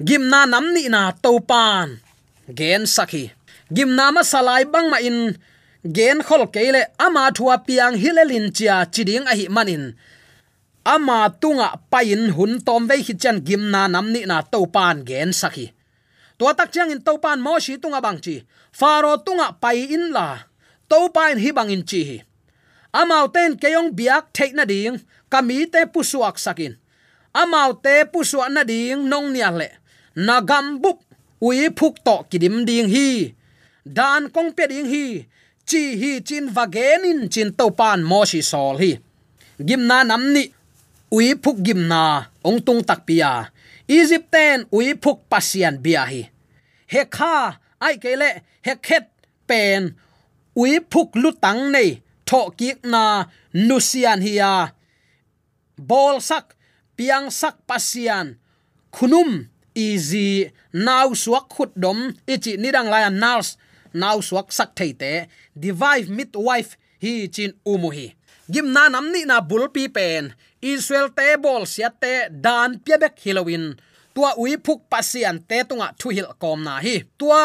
Gimna 0.00 0.48
nam 0.48 0.72
ni 0.72 0.88
na 0.88 1.12
to 1.12 1.44
pan. 1.44 2.00
Gen 2.48 2.88
sakhi. 2.88 3.36
Gimna 3.68 4.16
ma 4.16 4.24
salai 4.24 4.64
bang 4.64 4.88
ma 4.88 4.96
in. 5.04 5.36
Gen 5.84 6.24
khol 6.24 6.48
keile 6.48 6.88
ama 6.96 7.28
thua 7.36 7.60
piang 7.60 8.00
hilelin 8.00 8.48
chia 8.48 8.88
chiding 8.88 9.28
a 9.28 9.36
hi 9.36 9.44
manin 9.52 9.92
ama 10.84 11.30
tunga 11.40 11.80
pain 11.90 12.30
hun 12.36 12.60
tom 12.60 12.88
ve 12.88 12.96
hi 13.06 13.14
chan 13.22 13.40
gimna 13.46 13.88
nam 13.88 14.12
ni 14.12 14.20
na 14.30 14.42
to 14.42 14.66
pan 14.66 15.04
gen 15.08 15.30
sakhi. 15.32 15.66
To 16.38 16.52
tak 16.58 16.72
chang 16.74 16.90
in 16.90 17.00
to 17.00 17.18
pan 17.18 17.40
mo 17.40 17.58
shi 17.58 17.78
tunga 17.82 18.00
bang 18.00 18.18
chi. 18.24 18.42
Faro 18.72 19.16
tunga 19.16 19.46
pai 19.62 19.86
in 19.96 20.12
la. 20.12 20.38
To 20.90 21.08
pan 21.14 21.38
hi 21.42 21.50
bang 21.56 21.70
in 21.70 21.82
chi 21.88 22.00
hi. 22.08 22.18
Amau 23.00 23.26
ten 23.34 23.56
keyong 23.62 23.90
biak 23.96 24.24
thei 24.36 24.50
na 24.52 24.64
ding. 24.64 24.98
Kami 25.32 25.66
te 25.72 25.80
pusuak 25.92 26.36
sakin. 26.44 26.74
Amau 27.34 27.70
te 27.84 28.04
pusuak 28.12 28.50
na 28.52 28.62
ding 28.64 29.08
nong 29.10 29.32
nia 29.34 29.50
le 29.50 29.68
nagam 30.26 30.78
bup 30.82 30.98
ui 31.42 31.70
phuk 31.78 31.94
to 32.06 32.16
kidim 32.30 32.66
ding 32.68 32.88
hi. 32.94 33.34
Dan 33.96 34.22
kong 34.34 34.50
pe 34.56 34.66
ding 34.66 34.86
hi. 34.92 35.06
Chi 35.68 35.82
hi 36.00 36.10
chin 36.28 36.46
vagenin 36.54 37.30
chin 37.32 37.50
to 37.58 37.70
pan 37.78 38.02
mo 38.10 38.24
shi 38.30 38.40
sol 38.42 38.76
hi. 38.82 38.92
Gimna 39.66 40.02
namni 40.04 40.44
ui 41.12 41.34
phuk 41.42 41.58
gimna 41.64 42.30
ong 42.44 42.60
tung 42.64 42.82
tak 42.84 43.04
pia. 43.06 43.50
Egypt 43.88 44.30
ten 44.32 44.64
ui 44.72 44.94
phuk 45.02 45.28
pasian 45.28 45.76
bia 45.84 46.04
hi. 46.08 46.22
He 46.92 47.02
kha, 47.16 47.58
ai 47.80 47.96
kele 48.02 48.30
he 48.64 48.74
khet 48.86 49.06
pen. 49.48 49.94
Ui 50.56 50.80
phuk 50.92 51.16
lutang 51.22 51.72
nei 51.74 52.00
tho 52.28 52.50
ki 52.58 52.70
na 52.92 53.28
nusian 53.52 54.20
hiya 54.24 54.72
bol 55.78 56.22
sak, 56.22 56.54
piang 56.96 57.30
sak 57.30 57.66
pasian. 57.66 58.38
Khunum, 58.94 59.50
easy. 59.74 60.54
Naw 60.72 61.10
suak 61.18 61.50
khut 61.50 61.74
dom, 61.74 62.14
ichi 62.26 62.54
nidang 62.56 62.88
la 62.90 63.10
nals. 63.10 63.58
Naw 63.94 64.22
suak 64.22 64.54
sak 64.54 64.74
theite 64.78 65.26
divide 65.54 66.10
midwife 66.10 66.78
hi 67.02 67.26
chin 67.34 67.52
umuhi 67.66 68.14
gimna 68.50 68.88
namni 68.88 69.24
na 69.24 69.40
bulpi 69.40 69.88
pen 69.88 70.34
israel 70.72 71.08
te 71.18 71.26
bol 71.44 71.66
sia 71.72 71.90
te 72.02 72.14
dan 72.44 72.78
piabek 72.84 73.16
halloween. 73.24 73.66
Tua 74.14 74.30
ui 74.40 74.56
phuk 74.64 74.80
pasian 74.92 75.36
te 75.48 75.58
tunga 75.68 75.88
thu 75.98 76.08
hil 76.16 76.30
kom 76.42 76.60
na 76.66 76.78
hi. 76.84 76.96
Tua 77.20 77.42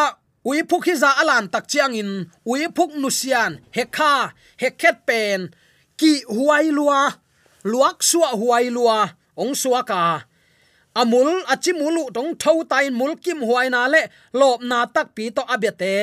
ui 0.47 0.63
phuk 0.69 0.87
hi 0.87 0.95
za 1.01 1.11
alan 1.21 1.45
tak 1.53 1.65
chiang 1.71 1.95
in. 2.01 2.11
Ui 2.49 2.67
phuk 2.77 2.91
nusian 3.01 3.59
he 3.75 3.83
kha, 3.95 4.13
he 4.61 4.69
khet 4.81 4.97
pen. 5.07 5.49
Ki 5.99 6.11
huai 6.35 6.71
lua, 6.77 7.01
luak 7.71 7.97
suwa 8.09 8.29
huai 8.39 8.67
lua, 8.75 8.99
ong 9.41 9.53
suwa 9.61 9.81
ka. 9.89 10.01
Amul, 10.99 11.31
achimulu 11.53 12.03
tong 12.15 12.31
thau 12.41 12.63
tai 12.71 12.87
mul 12.99 13.13
kim 13.23 13.39
huai 13.47 13.67
na 13.73 13.81
le, 13.93 14.01
lop 14.39 14.59
na 14.69 14.77
tak 14.95 15.07
pi 15.15 15.25
to 15.35 15.43
abete 15.53 15.95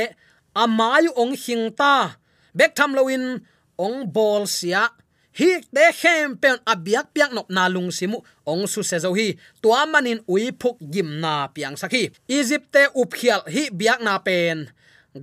amayu 0.56 1.12
ong 1.12 1.36
hingta 1.36 2.16
bek 2.56 2.72
tham 2.72 2.96
loin 2.96 3.44
ong 3.76 4.08
bol 4.08 4.48
sia 4.48 4.88
hi 5.38 5.50
te 5.74 5.84
khem 6.00 6.36
pen 6.42 6.56
abiak 6.72 7.06
piak 7.14 7.30
nop 7.36 7.48
na 7.56 7.68
lung 7.74 7.90
simu 7.98 8.18
ong 8.50 8.64
su 8.72 8.80
se 8.90 8.98
zo 9.04 9.10
hi. 9.18 9.28
Tua 9.62 9.84
manin 9.92 10.20
ui 10.32 10.50
phuk 10.60 10.76
gim 10.92 11.20
na 11.22 11.32
piang 11.54 11.76
sakhi 11.80 12.02
egypt 12.38 12.72
te 12.74 12.82
up 13.00 13.10
khial 13.18 13.42
hi 13.54 13.68
biak 13.80 14.00
na 14.06 14.18
pen. 14.26 14.68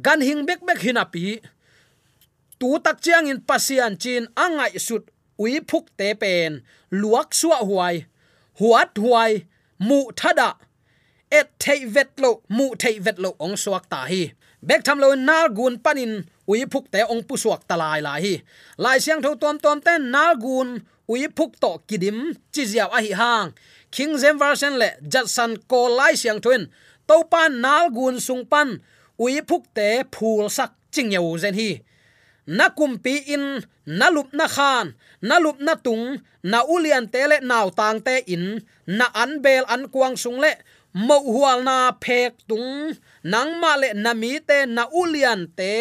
Gan 0.06 0.22
hing 0.22 0.46
bek 0.48 0.62
bek 0.68 0.80
hinapi 0.86 1.26
tu 2.60 2.70
tak 2.86 3.02
chiang 3.04 3.28
in 3.32 3.42
pasian 3.50 3.94
chin 4.02 4.24
angai 4.44 4.78
sut 4.88 5.04
ui 5.42 5.60
phuk 5.70 5.86
te 5.98 6.14
pen. 6.22 6.62
Luak 7.02 7.34
suwa 7.40 7.60
huai. 7.70 8.06
Huat 8.60 8.94
huai. 9.04 9.32
Mu 9.88 10.00
thada 10.16 10.50
et 11.34 11.50
thei 11.60 11.86
vet 11.86 12.12
lo, 12.24 12.32
mu 12.50 12.66
thei 12.82 13.00
vet 13.06 13.18
lo, 13.24 13.34
ong 13.46 13.58
suak 13.64 13.90
ta 13.92 14.06
hi. 14.12 14.22
Bek 14.68 14.84
tham 14.86 15.00
lo 15.04 15.10
nal 15.16 15.50
gun 15.58 15.76
panin 15.86 16.14
ui 16.48 16.66
phuk 16.72 16.86
te 16.94 17.02
ong 17.14 17.24
pu 17.28 17.36
suak 17.44 17.62
talai 17.70 18.00
lai 18.08 18.20
hi. 18.26 18.36
Lai 18.84 18.98
siang 19.04 19.22
tho 19.24 19.32
tom 19.42 19.58
tom 19.64 19.78
ten 19.86 20.02
na 20.14 20.34
gun 20.44 20.70
ui 21.12 21.28
phuk 21.38 21.52
to 21.62 21.72
kidim, 21.88 22.18
chi 22.54 22.64
ziaw 22.72 22.90
a 22.98 23.00
hi 23.06 23.12
hang. 23.22 23.50
King 23.92 24.14
zem 24.22 24.38
version 24.44 24.74
le 24.82 24.90
jatsan 25.12 25.52
ko 25.70 25.80
lai 25.98 26.14
siang 26.22 26.42
thuin 26.44 26.64
to 27.08 27.16
pan 27.32 27.52
nal 27.64 27.86
gun 27.98 28.20
sung 28.20 28.44
pan 28.52 28.70
ui 29.24 29.42
phuk 29.50 29.64
te 29.78 29.88
phul 30.14 30.46
sak 30.58 30.72
ching 30.94 31.12
yeu 31.16 31.38
zen 31.42 31.56
hi. 31.60 31.70
Na 32.58 32.66
kumpi 32.78 33.16
in 33.36 33.46
na 33.86 34.08
lup 34.16 34.30
na 34.34 34.48
khan 34.56 34.88
na 35.22 35.36
lup 35.44 35.58
na 35.60 35.74
tung 35.76 36.06
na 36.44 36.60
ulian 36.74 37.06
te 37.14 37.22
le 37.32 37.38
naw 37.40 37.68
tang 37.80 38.00
te 38.06 38.16
in 38.34 38.46
na 38.88 39.06
an 39.22 39.32
bel 39.44 39.64
an 39.74 39.84
kuang 39.94 40.16
sung 40.24 40.40
le 40.44 40.52
mo 40.94 41.18
hual 41.34 41.64
na 41.64 41.92
phek 42.04 42.34
tung 42.50 42.92
nang 43.24 43.52
ma 43.62 43.72
le 43.82 43.90
na 44.04 44.12
mi 44.14 44.40
te 44.48 44.58
na 44.76 44.84
ulian 45.02 45.42
te 45.58 45.72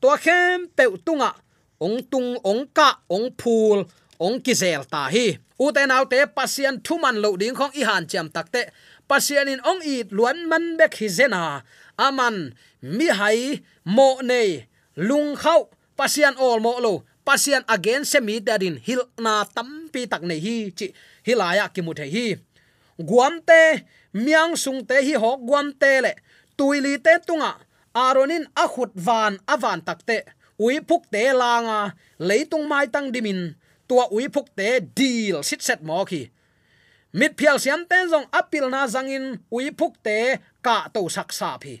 to 0.00 0.10
khem 0.24 0.68
pe 0.76 0.84
tunga. 1.06 1.34
Ong 1.80 2.04
tung, 2.12 2.36
ong 2.44 2.68
ka, 2.76 3.00
ong 3.08 3.32
phul, 3.40 3.88
ong 4.20 4.36
kizel 4.44 4.84
ta 4.84 5.08
hi. 5.08 5.38
U 5.60 5.72
te 5.72 5.84
naw 5.88 6.04
te 6.08 6.24
pasian 6.36 6.76
thuman 6.84 7.16
lo 7.24 7.36
ding 7.40 7.56
khong 7.56 7.72
i 7.80 7.82
han 7.88 8.04
cham 8.10 8.28
takte 8.28 8.68
pasian 9.08 9.48
in 9.48 9.60
ong 9.64 9.80
it 9.84 10.12
luan 10.12 10.44
man 10.48 10.76
bek 10.76 10.92
hi 11.00 11.08
zena. 11.08 11.64
Aman, 11.96 12.52
mi 12.80 13.08
hai, 13.08 13.60
mo 13.84 14.20
nei, 14.20 14.68
lung 14.96 15.36
khau. 15.36 15.68
Pasian 15.96 16.36
all 16.40 16.60
mo 16.60 16.80
lo. 16.80 17.04
Pasian 17.24 17.64
again 17.68 18.04
se 18.04 18.20
mi 18.20 18.40
dadin 18.40 18.76
hil 18.80 19.04
na 19.20 19.44
tampi 19.44 20.08
tak 20.08 20.22
nei 20.24 20.40
hi, 20.40 20.56
chi 20.72 20.86
hilaya 21.26 21.68
ki 21.72 21.80
mu 21.84 21.92
the 21.92 22.04
hi. 22.08 22.36
Guam 22.96 23.40
te, 23.48 23.84
miang 24.12 24.56
sung 24.56 24.84
te 24.88 24.96
hi 25.04 25.14
ho 25.16 25.36
guam 25.36 25.72
te 25.72 26.00
le. 26.04 26.12
Tuili 26.56 26.96
te 27.04 27.16
tunga 27.26 27.52
aronin 27.94 28.46
akhut 28.54 28.92
van 28.94 29.38
avan 29.46 29.80
takte 29.82 30.24
ui 30.60 30.80
phuk 30.88 31.04
te 31.12 31.32
langa 31.32 31.94
leitung 32.18 32.68
mai 32.68 32.86
tang 32.92 33.08
dimin, 33.14 33.54
tua 33.88 34.04
ui 34.12 34.28
phuk 34.34 34.48
te 34.56 34.80
deal 34.80 35.42
sit 35.42 35.62
set 35.62 35.82
mo 35.82 36.04
khi. 36.04 36.28
Mit 37.12 37.34
phial 37.38 37.58
siam 37.58 37.82
ten 37.90 38.06
jong 38.12 38.28
apil 38.30 38.68
na 38.70 38.86
zangin, 38.86 39.40
ui 39.50 39.70
phuk 39.78 39.94
te 40.04 40.38
ka 40.62 40.76
to 40.94 41.08
sak 41.08 41.32
sa 41.32 41.56
phi. 41.62 41.80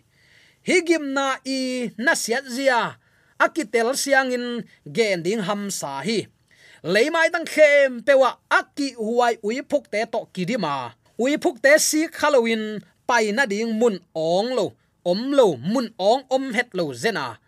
Higim 0.66 1.12
na 1.16 1.36
i 1.44 1.90
na 1.96 2.12
siat 2.16 2.44
zia 2.48 2.96
akitel 3.38 3.94
siangin 4.02 4.64
gen 4.96 5.22
ding 5.22 5.42
ham 5.48 5.70
sa 5.70 6.00
hi. 6.06 6.26
Leimai 6.82 7.28
tang 7.32 7.44
khem 7.44 8.00
pewa 8.06 8.30
aki 8.48 8.96
huai 8.96 9.36
ui 9.44 9.60
phuk 9.70 9.84
te 9.92 10.00
to 10.12 10.20
kidima 10.34 10.96
ui 11.20 11.36
phuk 11.36 11.60
te 11.60 11.76
si 11.78 12.08
halloween, 12.08 12.80
pai 13.06 13.28
na 13.36 13.44
ding 13.44 13.76
mun 13.76 14.00
ong 14.16 14.50
lo 14.56 14.79
om 15.04 15.32
lo 15.32 15.56
mun 15.56 15.88
ong 15.98 16.22
om 16.28 16.44
het 16.56 16.68
lo 16.78 16.92
zena 16.92 17.38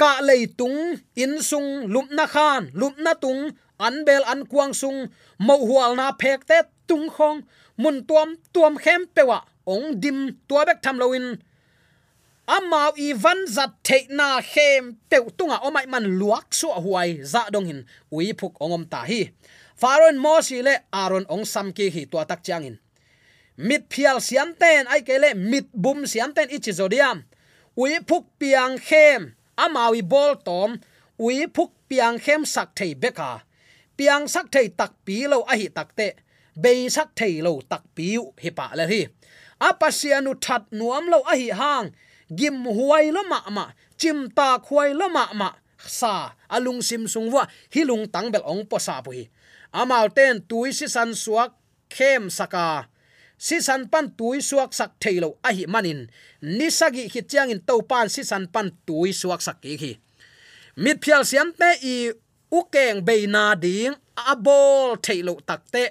ka 0.00 0.10
à. 0.18 0.22
lei 0.28 0.46
tung 0.58 0.78
in 1.14 1.42
sung 1.42 1.68
lup 1.92 2.08
na 2.10 2.26
khan 2.26 2.70
lup 2.80 2.94
na 3.04 3.12
tung 3.14 3.50
an 3.78 4.04
bel 4.06 4.22
an 4.32 4.46
kuang 4.50 4.74
sung 4.74 4.98
mo 5.38 5.54
hual 5.68 5.92
na 5.96 6.06
phek 6.20 6.40
te 6.50 6.58
tung 6.88 7.08
khong, 7.16 7.38
mun 7.82 8.04
tuam 8.08 8.28
tuam 8.52 8.74
khem 8.84 9.02
pewa 9.14 9.38
ong 9.66 9.86
à, 9.90 9.94
dim 10.02 10.18
tua 10.48 10.64
bek 10.68 10.78
tham 10.84 10.98
loin 11.02 11.26
amau 12.46 12.92
i 12.96 13.12
van 13.22 13.40
zat 13.46 13.72
te 13.86 13.98
na 14.18 14.40
khem 14.52 14.82
te 15.10 15.16
tunga 15.38 15.56
omai 15.66 15.86
à, 15.86 15.90
man 15.92 16.04
luak 16.18 16.46
su 16.54 16.68
huai 16.84 17.10
dạ 17.22 17.24
za 17.32 17.50
dong 17.52 17.66
hin 17.70 17.80
ui 18.14 18.32
phuk 18.38 18.54
ongom 18.64 18.84
ta 18.92 19.02
hi. 19.10 19.20
Faron 19.82 20.16
mo 20.24 20.38
si 20.46 20.62
le 20.62 20.74
aron 20.92 21.24
ong 21.26 21.44
sam 21.52 21.72
ki 21.76 21.90
hi 21.94 22.02
tua 22.10 22.22
tak 22.30 22.40
changin 22.46 22.76
mit 23.56 23.86
phial 23.90 24.20
siam 24.20 24.54
ten, 24.54 24.86
ai 24.86 25.00
kele 25.00 25.34
mit 25.34 25.68
bum 25.72 26.06
siam 26.06 26.32
ten 26.32 26.48
ichi 26.48 26.72
zodiam. 26.72 27.24
Ui 27.76 27.98
phuk 28.08 28.24
piang 28.38 28.78
khem 28.78 29.34
amawi 29.56 30.02
bol 30.02 30.36
tom. 30.44 30.80
Ui 31.18 31.46
phuk 31.54 31.72
piang 31.88 32.18
khem 32.18 32.44
sak 32.44 32.68
thei 32.76 32.94
beka 32.94 33.40
piang 33.96 34.26
sak 34.28 34.50
thei 34.52 34.68
tak 34.68 34.92
pi 35.04 35.26
lo 35.30 35.38
a 35.52 35.54
hi 35.56 35.68
tak 35.68 35.96
te. 35.96 36.08
Be 36.62 36.88
sak 36.88 37.08
thei 37.16 37.40
lo 37.46 37.60
tak 37.70 37.82
pi 37.94 38.16
hi 38.42 38.50
pa 38.50 38.66
le 38.78 38.84
hi. 38.92 39.02
Apasianu 39.60 40.32
that 40.44 40.64
nuam 40.72 41.06
lo 41.12 41.18
a 41.32 41.34
hi 41.36 41.48
hang. 41.60 41.94
Gim 42.38 42.64
huai 42.64 43.12
lo 43.12 43.22
ma 43.28 43.38
ma, 43.50 43.64
chim 44.00 44.30
ta 44.36 44.58
khuai 44.58 44.90
lo 45.00 45.08
ma 45.08 45.24
ma, 45.40 45.48
sa 45.76 46.32
alung 46.48 46.80
sim 46.80 47.04
sung 47.06 47.28
wa 47.30 47.44
hilung 47.74 48.08
tang 48.08 48.32
bel 48.32 48.42
ong 48.52 48.64
po 48.64 48.78
sa 48.78 49.04
pu 49.04 49.10
hi 49.12 49.24
amal 49.72 50.08
ten 50.12 50.40
tui 50.48 50.72
san 50.72 51.14
suak 51.14 51.52
khem 51.88 52.30
saka 52.30 52.91
si 53.46 53.56
san 53.66 53.82
pan 53.92 54.06
tui 54.18 54.38
suak 54.48 54.70
sak 54.78 54.90
thailo 55.02 55.28
a 55.48 55.50
hi 55.56 55.64
manin. 55.74 56.00
Ni 56.58 56.68
sagi 56.78 57.04
hi 57.12 57.20
chiang 57.30 57.50
in 57.54 57.60
to 57.68 57.74
pan 57.90 58.06
si 58.14 58.22
san 58.30 58.44
pan 58.54 58.68
tui 58.86 59.10
suak 59.20 59.40
sak 59.46 59.58
ki 59.62 59.74
hi 59.82 59.92
mit 60.82 60.98
phial 61.04 61.22
siam 61.30 61.48
te 61.60 61.70
i 61.94 61.96
u 62.58 62.60
keng 62.72 62.98
be 63.06 63.14
na 63.34 63.44
ding 63.64 63.94
a 64.30 64.34
bol 64.46 64.96
thailo 65.04 65.34
takte 65.48 65.84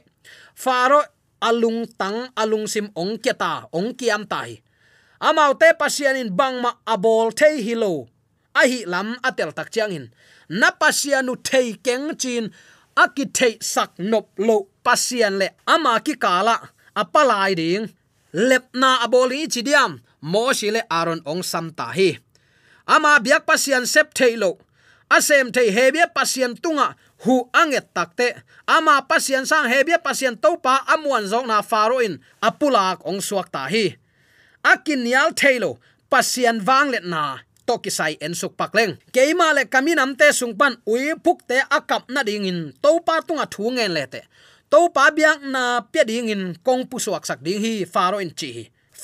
faro 0.64 1.02
alung 1.48 1.82
tang 2.00 2.20
alung 2.42 2.66
sim 2.74 2.88
ong 3.02 3.14
keta 3.24 3.54
ong 3.78 3.90
kiam 4.00 4.24
tai. 4.32 4.52
Amau 5.28 5.54
te 5.62 5.70
pasian 5.82 6.18
in 6.22 6.32
bang 6.40 6.58
ma 6.64 6.72
abol 6.94 7.28
thei 7.40 7.56
hilo 7.68 7.94
a 8.60 8.62
hi 8.70 8.80
lam 8.94 9.10
atel 9.28 9.52
tak 9.58 9.70
chiang 9.74 9.94
in 9.98 10.06
na 10.60 10.70
pasianu 10.82 11.34
thei 11.48 11.68
keng 11.86 12.08
chin, 12.22 12.46
aki 13.04 13.26
thei 13.38 13.54
sak 13.74 13.92
nop 14.12 14.28
lo 14.48 14.58
pasian 14.86 15.34
le 15.42 15.48
ama 15.74 15.94
ki 16.06 16.16
kala 16.24 16.58
apalai 16.96 17.56
ding 17.56 17.90
lepna 18.34 19.04
aboli 19.06 19.48
chidiam. 19.48 20.00
Mo 20.22 20.54
le 20.54 20.82
aron 20.86 21.22
ong 21.26 21.42
sam 21.42 21.74
ta 21.74 21.90
hi 21.90 22.22
ama 22.86 23.20
biak 23.20 23.48
pasian 23.48 23.86
sep 23.88 24.14
thailo. 24.14 24.60
Asem 25.10 25.52
thei 25.52 25.72
hebia 25.72 26.08
pasian 26.08 26.56
tunga. 26.56 26.96
Hu 27.24 27.50
anget 27.54 27.90
takte. 27.94 28.44
Ama 28.68 29.02
pasian 29.10 29.46
sang 29.46 29.68
hebia 29.68 30.00
pasian 30.00 30.38
topa 30.38 30.84
amuan 30.88 31.28
zong 31.28 31.48
na 31.48 31.62
faro 31.62 32.00
in 32.00 32.20
apulak 32.40 33.04
ong 33.04 33.20
suak 33.20 33.52
ta 33.52 33.68
hi 33.68 33.98
akin 34.64 35.04
yal 35.08 35.32
thailo. 35.34 35.80
Pasian 36.12 36.62
wang 36.68 36.92
let 36.92 37.04
na. 37.08 37.42
To 37.66 37.80
kisai 37.80 38.18
en 38.22 38.34
suk 38.36 38.58
pakleng. 38.60 39.00
Keima 39.16 39.54
le 39.56 39.66
kaminam 39.66 40.18
te 40.20 40.30
sungpan 40.30 40.78
ui 40.88 41.14
phuk 41.24 41.48
te 41.48 41.58
akap 41.78 42.10
na 42.14 42.22
ding 42.24 42.46
in 42.46 42.74
topa 42.84 43.26
tunga 43.26 43.46
thu 43.48 43.72
ngen 43.72 43.92
le 43.96 44.06
te 44.06 44.22
to 44.72 44.80
pa 44.96 45.06
biak 45.18 45.40
na 45.54 45.64
pya 45.92 46.04
ding 46.10 46.28
in 46.34 46.44
kong 46.66 46.84
pu 46.90 46.98
suak 47.06 47.24
sak 47.30 47.40
ding 47.46 47.60
hi 47.66 47.74
faro 47.94 48.18
in 48.24 48.32
chi 48.40 48.52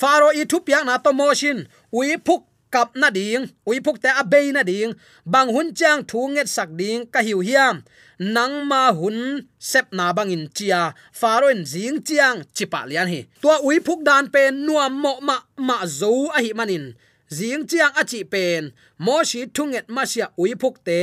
faro 0.00 0.28
i 0.40 0.42
thu 0.50 0.58
piak 0.66 0.84
na 0.88 0.94
to 1.04 1.10
motion 1.20 1.58
ui 1.98 2.16
phuk 2.26 2.42
kap 2.70 2.96
na 2.96 3.08
ding, 3.10 3.48
ui 3.68 3.80
phuk 3.80 3.96
te 4.02 4.08
abei 4.08 4.52
na 4.52 4.62
ding. 4.62 4.92
Bang 5.24 5.48
hun 5.54 5.74
chang 5.74 6.04
thu 6.08 6.28
nget 6.28 6.48
sak 6.48 6.68
ding 6.80 7.06
ka 7.12 7.20
hiu 7.26 7.40
hiam. 7.40 7.82
Nang 8.18 8.66
ma 8.70 8.92
hun 8.92 9.48
sep 9.58 9.86
na 9.92 10.12
bang 10.12 10.30
in 10.30 10.44
chia 10.56 10.94
faro 11.12 11.48
in 11.48 11.64
jing 11.64 11.98
chiang 12.06 12.42
chipa 12.56 12.80
lian 12.88 13.08
hi. 13.08 13.20
Tua 13.42 13.56
ui 13.66 13.76
phuk 13.86 14.00
dan 14.08 14.24
pe 14.34 14.50
nuam 14.50 14.92
mo 15.02 15.12
ma 15.20 15.36
ma 15.56 15.76
zo 15.86 16.12
a 16.36 16.38
hi 16.44 16.52
manin. 16.58 16.94
Jing 17.36 17.66
chiang 17.70 17.92
a 18.00 18.02
chi 18.10 18.20
pen, 18.32 18.72
mo 18.98 19.22
shi 19.30 19.40
thunget 19.54 19.86
ma 19.88 20.02
sia 20.04 20.26
ui 20.40 20.52
phuk 20.60 20.76
te. 20.86 21.00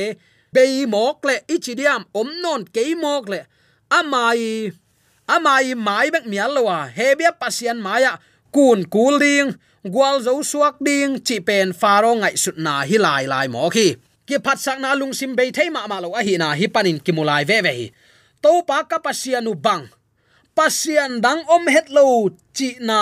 Bei 0.54 0.86
mok 0.94 1.26
le 1.28 1.36
ichidiam 1.54 2.02
om 2.20 2.30
non 2.42 2.62
ke 2.76 2.84
mok 3.04 3.26
le 3.34 3.40
amai. 4.00 4.72
Amai 5.28 5.74
mai 5.74 6.08
bek 6.14 6.26
mial 6.32 6.52
lowa 6.54 6.80
hebia 6.98 7.32
pasian 7.34 7.82
maya 7.82 8.14
kun 8.54 8.86
kul 8.94 9.18
ding 9.18 9.50
gwal 9.94 10.22
zo 10.26 10.34
suak 10.52 10.76
ding 10.88 11.18
chi 11.26 11.38
pen 11.48 11.74
faro 11.74 12.12
ngai 12.22 12.36
sut 12.44 12.58
na 12.66 12.74
hi 12.90 12.98
lai 13.06 13.24
lai 13.34 13.48
mo 13.54 13.70
khi. 13.76 13.88
Ki 14.28 14.36
phat 14.46 14.58
sak 14.66 14.78
na 14.82 14.94
lung 15.00 15.14
sim 15.14 15.32
bei 15.38 15.50
thei 15.56 15.70
ma 15.70 15.82
ma 15.92 15.98
lo 16.04 16.10
a 16.20 16.22
hi 16.28 16.34
na 16.42 16.48
hi 16.60 16.66
panin 16.76 16.98
ki 17.06 17.12
mulai 17.18 17.44
ve 17.50 17.58
ve 17.66 17.74
hi. 17.80 17.88
To 18.44 18.52
pa 18.68 18.78
ka 18.90 18.98
pasianu 19.06 19.54
bang 19.66 19.86
pasian 20.58 21.12
dang 21.26 21.42
om 21.56 21.66
het 21.68 21.88
lo 21.96 22.06
chi 22.58 22.70
na 22.80 23.00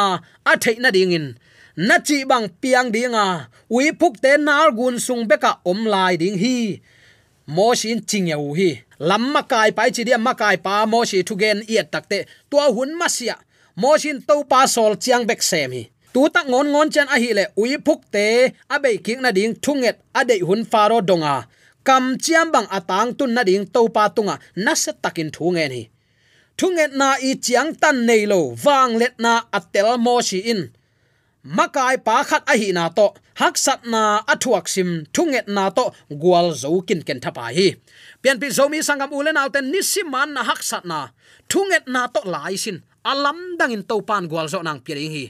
a 0.52 0.54
thei 0.64 0.76
na 0.84 0.90
ding 0.96 1.14
in. 1.18 1.28
Na 1.88 1.96
chi 2.08 2.18
bang 2.32 2.48
piang 2.62 2.90
dinga 2.96 3.26
ui 3.76 3.86
à. 3.90 3.94
phuk 4.00 4.16
te 4.24 4.32
nar 4.48 4.70
gun 4.78 4.96
sung 5.06 5.24
beka 5.30 5.52
om 5.72 5.80
lai 5.94 6.14
ding 6.22 6.38
hi. 6.44 6.58
Mo 7.56 7.68
shin 7.80 8.00
ching 8.10 8.28
ya 8.32 8.38
hi 8.58 8.70
lamma 9.10 9.42
kai 9.52 9.70
pai 9.78 9.90
chi 9.96 10.04
dia 10.08 10.18
ma 10.18 10.34
kai 10.42 10.58
pa, 10.66 10.86
mo 10.92 11.00
shi 11.10 11.20
thu 11.28 11.34
gen 11.42 11.60
iat 11.74 11.88
takte 11.94 12.18
tua 12.50 12.66
hun 12.76 12.92
ma 13.00 13.08
sia. 13.18 13.36
Mo 13.82 13.92
xin 14.02 14.18
to 14.28 14.36
pa 14.52 14.60
sol 14.74 14.94
chiang 15.04 15.26
bek 15.30 15.42
sem 15.50 15.72
hi. 15.76 15.84
Tu 16.14 16.22
tak 16.34 16.46
ngon 16.52 16.68
ngon 16.74 16.90
chen 16.94 17.08
a 17.16 17.18
hi 17.24 17.30
le 17.38 17.44
ui 17.62 17.72
phuk 17.86 18.02
te, 18.14 18.26
a 18.74 18.76
be 18.84 18.98
king 19.06 19.22
na 19.22 19.32
ding 19.38 19.56
thunget 19.64 19.98
a 20.20 20.22
de 20.30 20.36
hun 20.48 20.62
faro 20.72 20.98
donga. 21.10 21.36
Kam 21.88 22.04
chiam 22.24 22.48
bang 22.54 22.68
atang 22.78 23.10
tun 23.18 23.34
na 23.36 23.42
ding 23.50 23.66
to 23.74 23.82
pa 23.96 24.04
tunga, 24.16 24.36
na 24.66 24.74
se 24.84 24.92
takin 25.04 25.30
thu 25.36 25.46
ngen 25.56 25.72
hi. 25.78 25.84
Thunget 26.58 26.92
na 27.00 27.08
i 27.30 27.32
chiang 27.46 27.72
tan 27.82 28.06
nei 28.08 28.24
lo 28.32 28.40
wang 28.64 28.94
let 29.02 29.16
na 29.24 29.34
atel 29.58 29.98
mo 30.06 30.22
shi 30.22 30.40
in. 30.54 30.62
Makai 31.58 31.96
pa 32.06 32.24
khat 32.30 32.44
a 32.54 32.56
hi 32.62 32.70
na 32.78 32.88
to, 32.98 33.08
hak 33.40 33.56
sat 33.58 33.82
na 33.94 34.02
athuak 34.34 34.66
sim 34.74 34.90
thunget 35.14 35.48
na 35.56 35.70
to 35.78 35.86
gwal 36.22 36.48
zo 36.62 36.82
kin 36.88 37.02
ken 37.08 37.20
thapa 37.24 37.46
hi 37.58 37.68
pian 38.24 38.40
pi 38.40 38.48
zomi 38.48 38.80
sangam 38.80 39.12
ulen 39.12 39.36
auten 39.36 39.68
nisiman 39.68 40.32
na 40.32 40.48
hak 40.48 40.64
sat 40.64 40.88
na. 40.88 41.12
Thunget 41.52 41.86
na 41.92 42.08
to 42.08 42.24
lai 42.24 42.56
sin. 42.56 42.80
Alam 43.04 43.60
dangin 43.60 43.84
to 43.84 44.00
pan 44.00 44.32
gwal 44.32 44.48
zo 44.48 44.64
nang 44.64 44.80
piring 44.80 45.12
hi. 45.12 45.26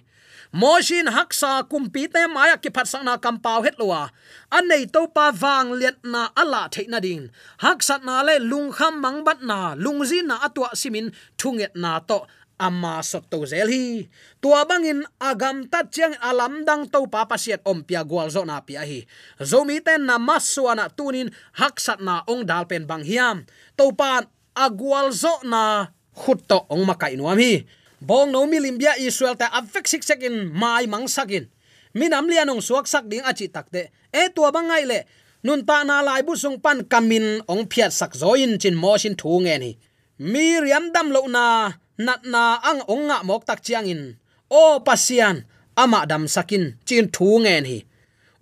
Moshin 0.54 1.10
haksa 1.10 1.66
kumpi 1.66 2.06
te 2.06 2.30
maya 2.30 2.62
ki 2.62 2.70
phat 2.70 2.86
sang 2.86 3.02
na 3.02 3.18
kampau 3.18 3.66
het 3.66 3.74
lowa. 3.82 4.14
Anei 4.54 4.86
to 4.86 5.10
pa 5.10 5.34
wang 5.34 5.74
liet 5.74 5.98
na 6.06 6.30
ala 6.38 6.70
theina 6.70 7.02
ding. 7.02 7.34
Haksat 7.58 8.06
na 8.06 8.22
le 8.22 8.38
lung 8.38 8.70
kham 8.70 9.02
mang 9.02 9.26
bat 9.26 9.42
na. 9.42 9.74
Lungzi 9.74 10.22
na 10.22 10.38
atwa 10.46 10.70
simin 10.78 11.10
thunget 11.42 11.74
na 11.74 11.98
to 12.06 12.30
amma 12.64 13.04
sot 13.04 13.28
to 13.28 13.44
zel 13.44 13.68
hi. 13.68 14.08
Tua 14.40 14.64
bangin 14.64 15.04
agam 15.20 15.68
ta 15.68 15.84
chiang 15.84 16.16
alam 16.24 16.64
dang 16.64 16.88
to 16.88 17.04
pa 17.12 17.28
pasiat 17.28 17.60
om 17.68 17.84
pia 17.84 18.08
gwal 18.08 18.32
zo 18.32 18.48
na 18.48 18.64
pia 18.64 18.88
hi. 18.88 19.04
Zomi 19.44 19.84
ten 19.84 20.08
na 20.08 20.16
maswana 20.16 20.88
tunin 20.88 21.28
haksat 21.60 22.00
na 22.00 22.24
ong 22.32 22.48
dal 22.48 22.64
pen 22.64 22.88
bang 22.88 23.04
hiam. 23.04 23.44
To 23.76 23.92
pan 23.92 24.24
agwal 24.56 25.12
zo 25.12 25.44
na 25.44 25.92
khut 26.16 26.48
to 26.48 26.64
ong 26.72 26.88
makai 26.88 27.20
nuam 27.20 27.36
hi. 27.36 27.68
Bong 28.00 28.32
no 28.32 28.48
mi 28.48 28.60
bia 28.80 28.96
israel 29.00 29.36
ta 29.36 29.52
afek 29.52 29.88
sik 29.88 30.04
sekin 30.04 30.52
mai 30.52 30.88
mang 30.88 31.08
sakin 31.08 31.48
minam 31.96 32.26
lianong 32.28 32.60
suak 32.60 32.90
sak 32.90 33.06
ding 33.08 33.24
achi 33.24 33.48
takte 33.48 33.94
e 34.12 34.22
tua 34.34 34.52
bangai 34.52 34.84
le. 34.88 35.00
Nun 35.44 35.68
ta 35.68 35.84
na 35.84 36.00
lai 36.00 36.24
bu 36.24 36.40
sung 36.40 36.60
pan 36.64 36.88
kamin 36.88 37.44
ong 37.52 37.68
phiat 37.68 37.92
sak 37.92 38.16
zoin 38.16 38.56
chin 38.62 38.76
mo 38.80 38.96
shin 38.96 39.16
thu 39.16 39.44
nge 39.44 39.56
ni. 39.60 39.72
Mi 40.20 40.60
riam 40.64 40.92
dam 40.96 41.12
lo 41.12 41.28
na 41.28 41.74
nat 41.98 42.22
na 42.26 42.58
ang 42.64 42.82
ong 42.90 43.06
nga 43.10 43.22
mok 43.28 43.46
tak 43.46 43.62
chiang 43.66 43.86
in 43.86 44.18
o 44.50 44.80
pasian, 44.86 45.46
ama 45.76 46.06
dam 46.06 46.26
sakin, 46.30 46.78
chin 46.86 47.10
thu 47.14 47.42
ngen 47.44 47.66
hi 47.66 47.80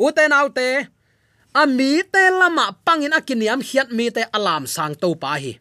uten 0.05 0.31
autte 0.33 0.87
ami 1.53 2.03
te 2.13 2.23
lama 2.39 2.65
pangin 2.85 3.15
akiniam 3.19 3.61
hiat 3.67 3.89
mi 3.97 4.07
te 4.15 4.23
alam 4.37 4.63
sang 4.67 4.95
to 5.01 5.09
pa 5.21 5.35
hi. 5.43 5.53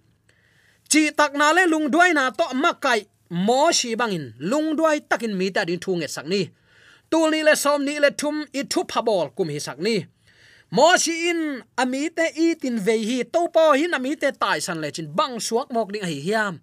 Chi 0.91 1.03
tak 1.19 1.33
na 1.39 1.47
le 1.57 1.63
lung 1.73 1.87
duai 1.93 2.11
na 2.15 2.31
to 2.39 2.47
makai 2.63 3.01
mo 3.47 3.71
shi 3.79 3.95
bangin, 4.01 4.35
lung 4.51 4.69
duai 4.79 4.99
takin 5.11 5.35
mi 5.39 5.47
ta 5.55 5.63
din 5.69 5.83
thu 5.85 5.93
nge 5.99 6.09
sak 6.17 6.27
ni 6.33 6.43
tul 7.11 7.31
ni 7.31 7.43
le 7.43 7.55
som 7.63 7.83
ni 7.87 7.95
le 7.99 8.11
thum, 8.21 8.37
i 8.59 8.63
thu 8.71 8.81
phabol 8.91 9.27
kum 9.37 9.49
hi 9.55 9.59
sak 9.67 9.79
ni 9.87 9.97
mo 10.77 10.89
shi 11.03 11.15
in 11.31 11.43
ami 11.83 12.03
te 12.17 12.27
i 12.45 12.47
tin 12.63 12.77
ve 12.87 12.95
hi 13.09 13.19
to 13.35 13.41
po 13.55 13.65
hi 13.79 13.87
na 13.91 13.99
mi 14.05 14.13
te 14.23 14.29
tai 14.43 14.59
san 14.67 14.79
le 14.83 14.89
chin 14.95 15.09
bang 15.19 15.35
suak 15.47 15.69
mok 15.75 15.89
ding 15.93 16.07
hi 16.11 16.19
hiam 16.27 16.55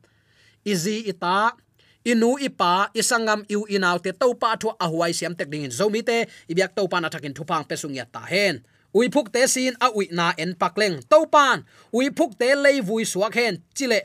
izi 0.67 1.08
ita, 1.08 1.56
inu 2.03 2.36
ipa, 2.47 2.91
isangam 2.99 3.41
iu 3.47 3.63
inaw 3.75 3.97
te 4.03 4.12
topa 4.12 4.56
thu 4.62 4.69
ahuai 4.86 5.13
siam 5.15 5.34
tek 5.39 5.49
ding 5.51 5.71
zomi 5.71 6.01
te 6.10 6.17
ibyak 6.51 6.75
topa 6.75 6.99
na 6.99 7.10
thakin 7.13 7.36
thupang 7.38 7.63
pesung 7.69 7.95
ya 7.95 8.06
ta 8.06 8.23
hen. 8.32 8.63
Ui 8.97 9.08
phuk 9.13 9.27
te 9.34 9.41
sin 9.47 9.75
a 9.86 9.88
ui 9.97 10.08
na 10.12 10.32
en 10.43 10.51
pakleng 10.62 11.03
topan 11.12 11.63
ui 11.95 12.08
phuk 12.17 12.32
te 12.39 12.56
lei 12.56 12.80
vui 12.88 13.03
suak 13.06 13.36
hen, 13.39 13.56
chile. 13.75 13.99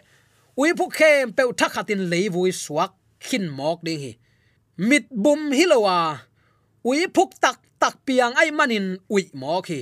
Ui 0.58 0.70
phuk 0.78 0.92
khem 0.98 1.32
pe 1.36 1.42
thakhatin 1.58 2.02
lei 2.12 2.26
vui 2.34 2.50
suak 2.52 2.92
khin 3.20 3.46
mok 3.58 3.78
ding 3.86 4.00
hi. 4.04 4.12
Mit 4.76 5.06
bum 5.10 5.50
hilowa 5.58 5.98
ui 6.84 7.06
phuk 7.14 7.30
tak 7.42 7.58
tak 7.78 7.94
piang 8.06 8.34
ai 8.40 8.50
manin 8.50 8.98
ui 9.14 9.30
mok 9.32 9.66
hi. 9.70 9.80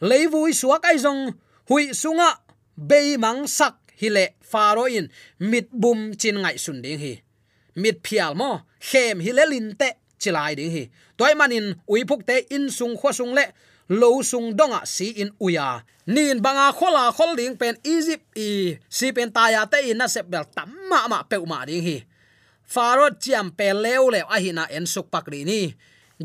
Lei 0.00 0.26
vui 0.26 0.52
suak 0.52 0.82
ai 0.90 0.98
zong 0.98 1.32
hui 1.70 1.94
sunga, 1.94 2.30
bei 2.76 3.16
mang 3.16 3.46
sak 3.46 3.83
hile 4.00 4.34
faro 4.40 4.84
in, 4.86 5.08
mit 5.38 5.68
bum 5.72 6.14
chin 6.20 6.36
ngai 6.42 6.56
sun 6.58 6.82
ding 6.82 6.98
hi. 6.98 7.14
Mit 7.76 8.00
phial 8.06 8.34
mo, 8.34 8.60
khem 8.80 9.20
hi 9.24 9.30
le 9.32 9.44
lin 9.52 9.74
te 9.80 9.88
chilai 10.18 10.54
ding 10.58 10.72
hi. 10.74 10.84
Toy 11.18 11.34
manin 11.38 11.74
ui 11.90 12.02
phuk 12.08 12.22
te 12.26 12.36
in 12.50 12.70
sung 12.70 12.94
khwa 12.98 13.12
sung 13.12 13.34
le, 13.34 13.44
lo 13.88 14.22
sung 14.22 14.56
donga 14.56 14.80
si 14.86 15.12
in 15.22 15.30
uya. 15.40 15.84
Nin 16.06 16.40
banga 16.44 16.72
khola 16.72 17.12
khol 17.16 17.36
ding 17.36 17.56
pen 17.56 17.76
egypt 17.84 18.24
i, 18.36 18.76
si 18.88 19.12
pen 19.16 19.32
ta 19.32 19.48
ya 19.48 19.64
te 19.64 19.78
in 19.90 19.98
na 19.98 20.06
sep 20.08 20.26
bel 20.28 20.44
tamma 20.56 21.08
ma 21.08 21.22
pe 21.22 21.36
ma 21.46 21.64
ding 21.68 21.82
hi. 21.82 21.98
Faro 22.64 23.08
chiam 23.22 23.50
pe 23.52 23.72
leo 23.72 24.08
le 24.10 24.20
a 24.24 24.36
hi 24.40 24.50
na 24.52 24.64
en 24.76 24.86
suk 24.86 25.10
pak 25.12 25.28
ri 25.32 25.44
ni. 25.44 25.60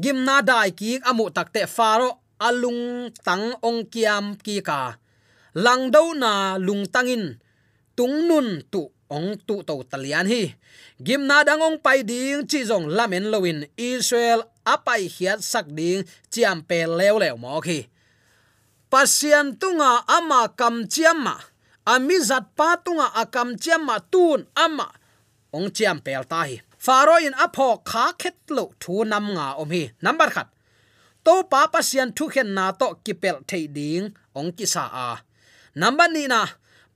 Gim 0.02 0.24
na 0.28 0.42
dai 0.42 0.72
ki 0.72 1.00
amu 1.10 1.30
takte 1.36 1.68
faro 1.68 2.10
alung 2.40 3.12
tang 3.26 3.56
ong 3.62 3.84
kiam 3.92 4.36
ki 4.40 4.62
ka. 4.62 4.96
Langdo 5.56 6.14
na 6.16 6.56
lung 6.58 6.86
tangin 6.88 7.40
tung 8.00 8.32
nun 8.32 8.64
tu 8.72 8.88
ong 9.12 9.36
tu 9.44 9.60
to 9.68 9.84
talian 9.92 10.24
hi. 10.32 10.56
Gim 11.04 11.28
na 11.28 11.44
dang 11.44 11.60
ong 11.60 11.84
pai 11.84 12.00
ding 12.08 12.48
chi 12.48 12.64
jong 12.64 12.88
lamen 12.88 13.28
loin 13.28 13.68
israel 13.76 14.48
apai 14.64 15.12
hiat 15.12 15.44
sak 15.44 15.68
ding 15.68 16.08
chiam 16.32 16.64
pe 16.64 16.88
lew 16.88 17.20
lew 17.20 17.36
mo 17.36 17.60
khi 17.60 17.92
pasian 18.88 19.60
tunga 19.60 19.92
ama 20.08 20.48
kam 20.56 20.88
ma 21.20 21.36
ami 21.84 22.16
zat 22.24 22.46
pa 22.56 22.80
tunga 22.80 23.12
akam 23.22 23.60
ma 23.84 24.00
tun 24.00 24.48
ama 24.56 24.88
ong 25.52 25.68
chiam 25.76 26.00
pel 26.00 26.24
ta 26.24 26.48
hi. 26.48 26.64
Faro 26.80 27.20
in 27.20 27.36
apho 27.36 27.84
kha 27.90 28.16
khet 28.16 28.38
lo 28.56 28.72
thu 28.80 29.04
nam 29.04 29.36
nga 29.36 29.60
om 29.60 29.70
hi. 29.76 29.92
Number 30.00 30.30
khat. 30.32 30.48
To 31.26 31.44
pa 31.52 31.68
pasian 31.68 32.16
thu 32.16 32.32
khen 32.34 32.50
na 32.56 32.72
to 32.72 32.88
kipel 33.04 33.44
thei 33.50 33.68
ding 33.68 34.16
ong 34.40 34.56
ki 34.56 34.66
sa 34.74 34.84
a. 34.88 35.10
Number 35.76 36.08
ni 36.16 36.24
na 36.32 36.42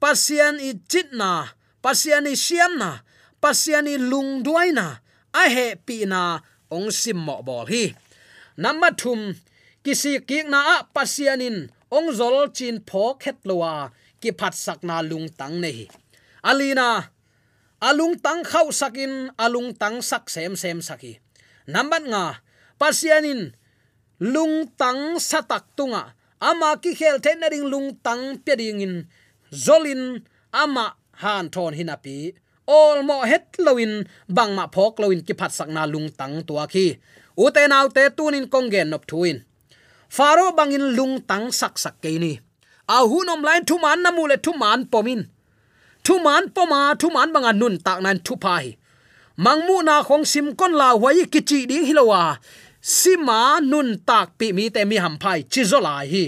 pasian 0.03 0.59
i 0.59 0.75
chitna 0.91 1.55
pasian 1.79 2.27
i 2.27 2.35
siamna 2.35 3.07
pasian 3.39 3.87
i 3.87 3.95
lung 3.95 4.43
duai 4.43 4.75
na 4.75 4.99
a 5.31 5.43
he 5.47 5.79
pina 5.79 6.43
ong 6.67 6.91
sim 6.91 7.15
mo 7.15 7.39
bol 7.39 7.63
hi. 7.71 7.95
Number 8.59 8.91
thum, 8.99 9.31
kisi 9.79 10.19
kik 10.27 10.51
na 10.51 10.59
a 10.59 10.77
pasianin 10.91 11.71
ong 11.87 12.11
zol 12.11 12.51
chin 12.51 12.83
pho 12.83 13.15
khet 13.15 13.39
lowa, 13.47 13.95
ki 14.19 14.35
phat 14.35 14.51
sakna 14.51 14.99
lung 14.99 15.31
tang 15.39 15.63
nei 15.63 15.87
alina 16.43 17.07
alung 17.79 18.19
tang 18.19 18.43
khau 18.43 18.75
sakin 18.75 19.31
alung 19.39 19.71
tang 19.71 20.03
sak 20.03 20.27
sem 20.27 20.59
sem 20.59 20.83
saki 20.83 21.23
nambat 21.71 22.03
nga 22.11 22.43
pasianin 22.75 23.55
lung 24.19 24.67
tang 24.75 25.15
satak 25.15 25.63
tunga, 25.79 26.11
ama 26.43 26.75
ki 26.83 26.91
khel 26.91 27.23
the 27.23 27.31
na 27.39 27.47
ring 27.47 27.71
lung 27.71 27.95
tang 28.03 28.35
pe 28.43 28.51
ringin 28.59 28.83
in 28.83 28.95
zolin 29.65 30.03
ama 30.51 30.85
han 31.21 31.45
thon 31.53 31.73
hinapi 31.79 32.17
all 32.77 32.97
mo 33.07 33.17
het 33.31 33.47
loin 33.65 33.93
bang 34.35 34.51
ma 34.57 34.65
phok 34.75 34.93
loin 35.03 35.19
ki 35.27 35.33
phat 35.39 35.51
sak 35.57 35.69
na 35.75 35.83
lung 35.93 36.09
tang 36.19 36.35
tua 36.47 36.63
khi 36.73 36.85
u 37.43 37.45
te 37.55 37.61
nau 37.73 37.85
te 37.95 38.03
tunin 38.17 38.45
kongen 38.53 38.87
nop 38.91 39.03
thuin 39.09 39.37
faro 40.15 40.45
bangin 40.57 40.85
lung 40.97 41.15
tang 41.29 41.45
sak 41.59 41.73
sak 41.83 41.95
ke 42.03 42.11
ni 42.23 42.33
a 42.95 42.97
hunom 43.11 43.41
lain 43.47 43.63
thu 43.69 43.75
man 43.83 43.99
namu 44.03 44.23
le 44.31 44.37
thu 44.45 44.51
man 44.61 44.79
pomin 44.91 45.21
thu 46.05 46.13
man 46.25 46.43
poma 46.55 46.81
thu 46.99 47.07
man 47.15 47.29
banga 47.33 47.51
nun 47.61 47.75
tak 47.85 47.99
nan 48.05 48.17
thu 48.25 48.33
pai 48.45 48.65
mangmu 49.45 49.75
na 49.87 49.95
khong 50.07 50.25
sim 50.31 50.47
kon 50.59 50.73
la 50.81 50.89
wai 51.03 51.25
kichi 51.33 51.59
ding 51.69 51.85
hilowa 51.89 52.21
sima 52.81 53.39
nun 53.71 53.89
tak 54.09 54.27
pi 54.37 54.47
mi 54.57 54.69
te 54.75 54.81
mi 54.89 54.97
ham 55.03 55.15
pai 55.23 55.39
chi 55.51 55.61
zo 55.71 55.79
lai 55.87 56.05
hi 56.13 56.23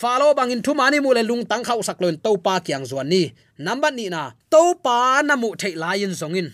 falo 0.00 0.28
bangin 0.38 0.62
thu 0.64 0.72
mani 0.80 0.98
mu 1.04 1.10
le 1.16 1.22
lung 1.30 1.44
tang 1.50 1.64
khau 1.68 1.80
sak 1.88 2.00
loin 2.02 2.16
to 2.24 2.32
pa 2.44 2.54
kyang 2.66 2.84
zuan 2.90 3.08
ni. 3.12 3.22
Number 3.66 3.92
ni 3.98 4.06
na, 4.14 4.22
to 4.52 4.62
pa 4.84 5.20
na 5.28 5.34
mu 5.42 5.48
thei 5.60 5.74
lai 5.82 5.98
in 6.06 6.14
zongin 6.20 6.48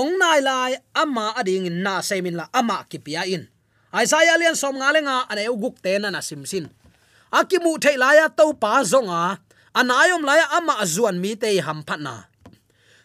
ong 0.00 0.14
nai 0.14 0.38
lai, 0.48 0.72
ama 0.94 1.34
ading 1.34 1.66
in 1.66 1.82
na 1.82 1.98
semin 2.08 2.38
la 2.38 2.46
ama 2.54 2.86
kipia 2.90 3.26
in. 3.26 3.50
Isaiah 3.90 4.38
lian 4.38 4.54
som 4.54 4.78
nga 4.78 4.94
le 4.94 5.00
nga 5.02 5.16
ane 5.30 5.42
uguk 5.50 5.82
te 5.82 5.98
na 5.98 6.08
na 6.14 6.20
sim 6.22 6.46
sin. 6.50 6.70
Akimu 7.38 7.72
thei 7.82 7.96
lai 8.02 8.22
ya 8.22 8.26
to 8.38 8.54
pa 8.62 8.86
zonga 8.86 9.42
anayom 9.74 10.22
laya 10.28 10.46
ama 10.58 10.78
azuan 10.84 11.16
mi 11.22 11.34
te 11.34 11.50
ham 11.66 11.82
phatna 11.88 12.30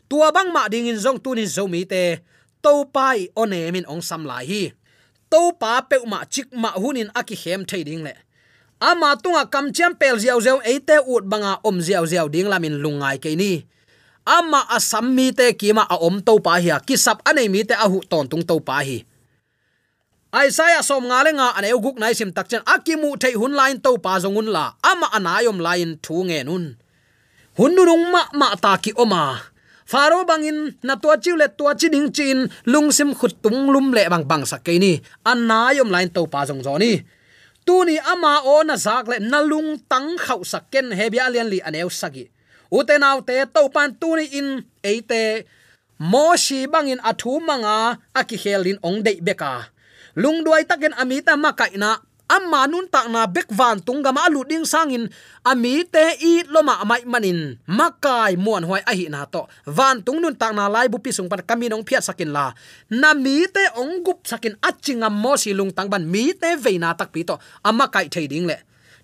tua 0.10 0.30
bang 0.36 0.54
ma 0.54 0.70
ding 0.70 0.86
in 0.86 1.00
zong 1.02 1.18
tunin 1.24 1.50
zo 1.50 1.66
mi 1.66 1.82
te, 1.90 2.22
to 2.62 2.86
pai 2.96 3.34
one 3.34 3.60
min 3.74 3.86
ong 3.90 4.04
sam 4.06 4.22
lai 4.30 4.46
hi. 4.46 4.64
To 5.34 5.42
pa 5.58 5.82
pe 5.90 5.98
ma 6.06 6.22
chik 6.30 6.54
ma 6.54 6.70
hunin 6.78 7.10
aki 7.20 7.34
hem 7.44 7.66
thei 7.66 7.82
ding 7.82 8.06
le 8.06 8.14
ama 8.84 9.15
tunga 9.15 9.48
kam 9.48 9.72
cham 9.72 9.96
pel 9.96 10.19
ziaw 10.19 10.39
ziaw 10.43 10.60
eite 10.67 11.00
ut 11.08 11.24
banga 11.32 11.63
om 11.63 11.80
ziaw 11.80 12.04
ziaw 12.04 12.28
ding 12.28 12.52
lamin 12.52 12.76
lungai 12.84 13.15
ke 13.24 13.32
ni. 13.39 13.63
Ama 14.28 14.60
asam 14.76 15.12
mi 15.15 15.32
te 15.32 15.52
kima 15.60 15.84
a 15.88 15.96
om 16.00 16.19
to 16.28 16.39
pa 16.43 16.60
hi 16.63 16.72
ki 16.88 16.96
sap 17.00 17.24
anei 17.28 17.48
mi 17.48 17.63
te 17.63 17.76
a 17.76 17.88
hu 17.91 18.00
ton 18.12 18.28
tung 18.28 18.43
to 18.43 18.60
pa 18.60 18.84
hi. 18.84 19.04
Isaiah 20.34 20.82
som 20.82 21.06
nga 21.06 21.22
le 21.24 21.32
nga 21.38 21.48
ane 21.58 21.69
uguk 21.78 21.96
nai 22.02 22.17
sim 22.17 22.32
tak 22.36 22.48
chen 22.50 22.63
akimu 22.65 23.10
thei 23.22 23.36
hun 23.39 23.54
line 23.60 23.80
to 23.86 23.91
pa 24.04 24.19
zongun 24.24 24.50
la. 24.56 24.76
Ama 24.91 25.08
anayom 25.17 25.60
line 25.63 26.00
thu 26.04 26.24
nge 26.28 26.39
nun. 26.48 26.76
Hun 27.58 27.72
nung 27.78 28.06
ma 28.12 28.22
ma 28.39 28.48
ta 28.63 28.76
ki 28.84 28.91
oma. 29.04 29.38
Faro 29.86 30.24
bangin 30.26 30.74
na 30.88 30.96
tua 30.96 31.15
chiu 31.24 31.36
le 31.38 31.48
tua 31.58 31.76
chi 31.80 31.88
ding 31.93 32.10
chin, 32.15 32.50
lung 32.65 32.89
sim 32.98 33.12
khut 33.13 33.34
tung 33.43 33.69
lum 33.74 33.93
le 33.96 34.04
bang 34.10 34.26
bang 34.26 34.43
sak 34.52 34.63
ke 34.65 34.74
ni. 34.84 35.04
Anayom 35.32 35.91
line 35.93 36.10
to 36.15 36.26
pa 36.34 36.48
zong 36.50 36.63
zo 36.65 36.76
ni 37.86 37.95
ama 37.99 38.43
ona 38.43 38.73
na 38.73 38.76
zak 38.76 39.08
le 39.08 39.17
na 39.19 39.39
lung 39.41 39.80
tang 39.91 40.17
khau 40.17 40.43
sakken 40.43 40.91
hebia 40.91 41.26
he 41.26 41.32
lian 41.34 41.47
li 41.47 41.60
aneu 41.62 41.89
sagi 41.89 42.26
utenaw 42.71 43.21
te 43.28 43.45
topan 43.54 43.93
pan 43.99 44.17
ni 44.17 44.26
in 44.39 44.47
eite 44.84 45.45
mo 45.99 46.36
shi 46.36 46.67
bangin 46.67 46.99
athu 46.99 47.39
manga 47.39 48.02
aki 48.19 48.38
helin 48.43 48.82
ong 48.82 48.99
dei 49.06 49.21
beka. 49.21 49.69
Lungduai 50.13 50.65
taken 50.69 50.93
amita 50.93 51.34
makaina 51.38 52.02
amma 52.30 52.68
nun 52.68 52.88
tak 52.88 53.08
na 53.12 53.28
bek 53.28 53.48
van 53.52 53.80
tung 53.82 54.04
gama 54.04 54.28
lu 54.30 54.44
ding 54.44 54.64
sangin. 54.64 55.10
Ami 55.44 55.84
te 55.88 56.16
i 56.22 56.44
loma 56.48 56.84
mai 56.86 57.04
manin. 57.04 57.60
Makai 57.68 58.36
muan 58.38 58.64
hoi 58.64 58.82
ahi 58.86 59.08
na 59.10 59.26
to. 59.26 59.48
Van 59.66 60.04
tung 60.04 60.22
nun 60.22 60.36
tak 60.36 60.52
na 60.56 60.68
lai 60.68 60.88
bu 60.88 61.00
pi 61.00 61.12
sung 61.12 61.28
pan 61.32 61.42
kaminong 61.44 61.84
phia 61.88 62.00
sakin 62.00 62.32
la. 62.32 62.54
Na 62.90 63.14
mi 63.14 63.48
te 63.48 63.64
ong 63.76 64.04
gup 64.04 64.24
sakin 64.28 64.56
achinga 64.62 65.10
mo 65.12 65.36
si 65.36 65.52
lung 65.54 65.72
tang 65.72 65.90
ban 65.90 66.04
mi 66.04 66.34
te 66.34 66.56
ve 66.56 66.78
na 66.80 66.94
tak 66.94 67.12
pi 67.12 67.24
to. 67.24 67.36
Amma 67.64 67.88
kai 67.88 68.08
thei 68.08 68.28
ding 68.28 68.46
le. 68.46 68.58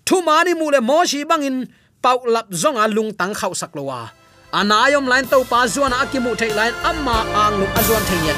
Thu 0.06 0.22
mani 0.22 0.54
mu 0.54 0.70
le 0.70 0.80
mo 0.80 1.04
si 1.04 1.24
bangin 1.24 1.66
pau 2.00 2.24
lap 2.24 2.48
zonga 2.52 2.88
lung 2.88 3.12
tang 3.12 3.36
khau 3.36 3.52
sak 3.52 3.76
lowa 3.76 4.20
anayom 4.52 5.06
lain 5.06 5.26
to 5.26 5.44
pa 5.50 5.66
zuana 5.66 6.02
akimu 6.02 6.34
thei 6.36 6.50
lain, 6.58 6.74
amma 6.82 7.22
ang 7.42 7.60
lu 7.60 7.66
azuan 7.78 8.02
thei 8.08 8.20
ya 8.26 8.34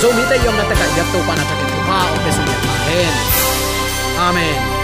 zo 0.00 0.08
mi 0.16 0.22
te 0.30 0.36
yom 0.44 0.54
na 0.56 0.64
ta 0.70 0.74
kai 0.80 0.90
yak 0.98 1.08
to 1.12 1.18
pa 1.26 1.34
na 1.34 1.44
ta 1.50 1.54
pa 1.88 1.98
o 2.14 2.16
pe 2.24 2.30
su 2.36 2.42
ya 2.50 2.56
hen. 2.86 3.37
Amen 4.18 4.77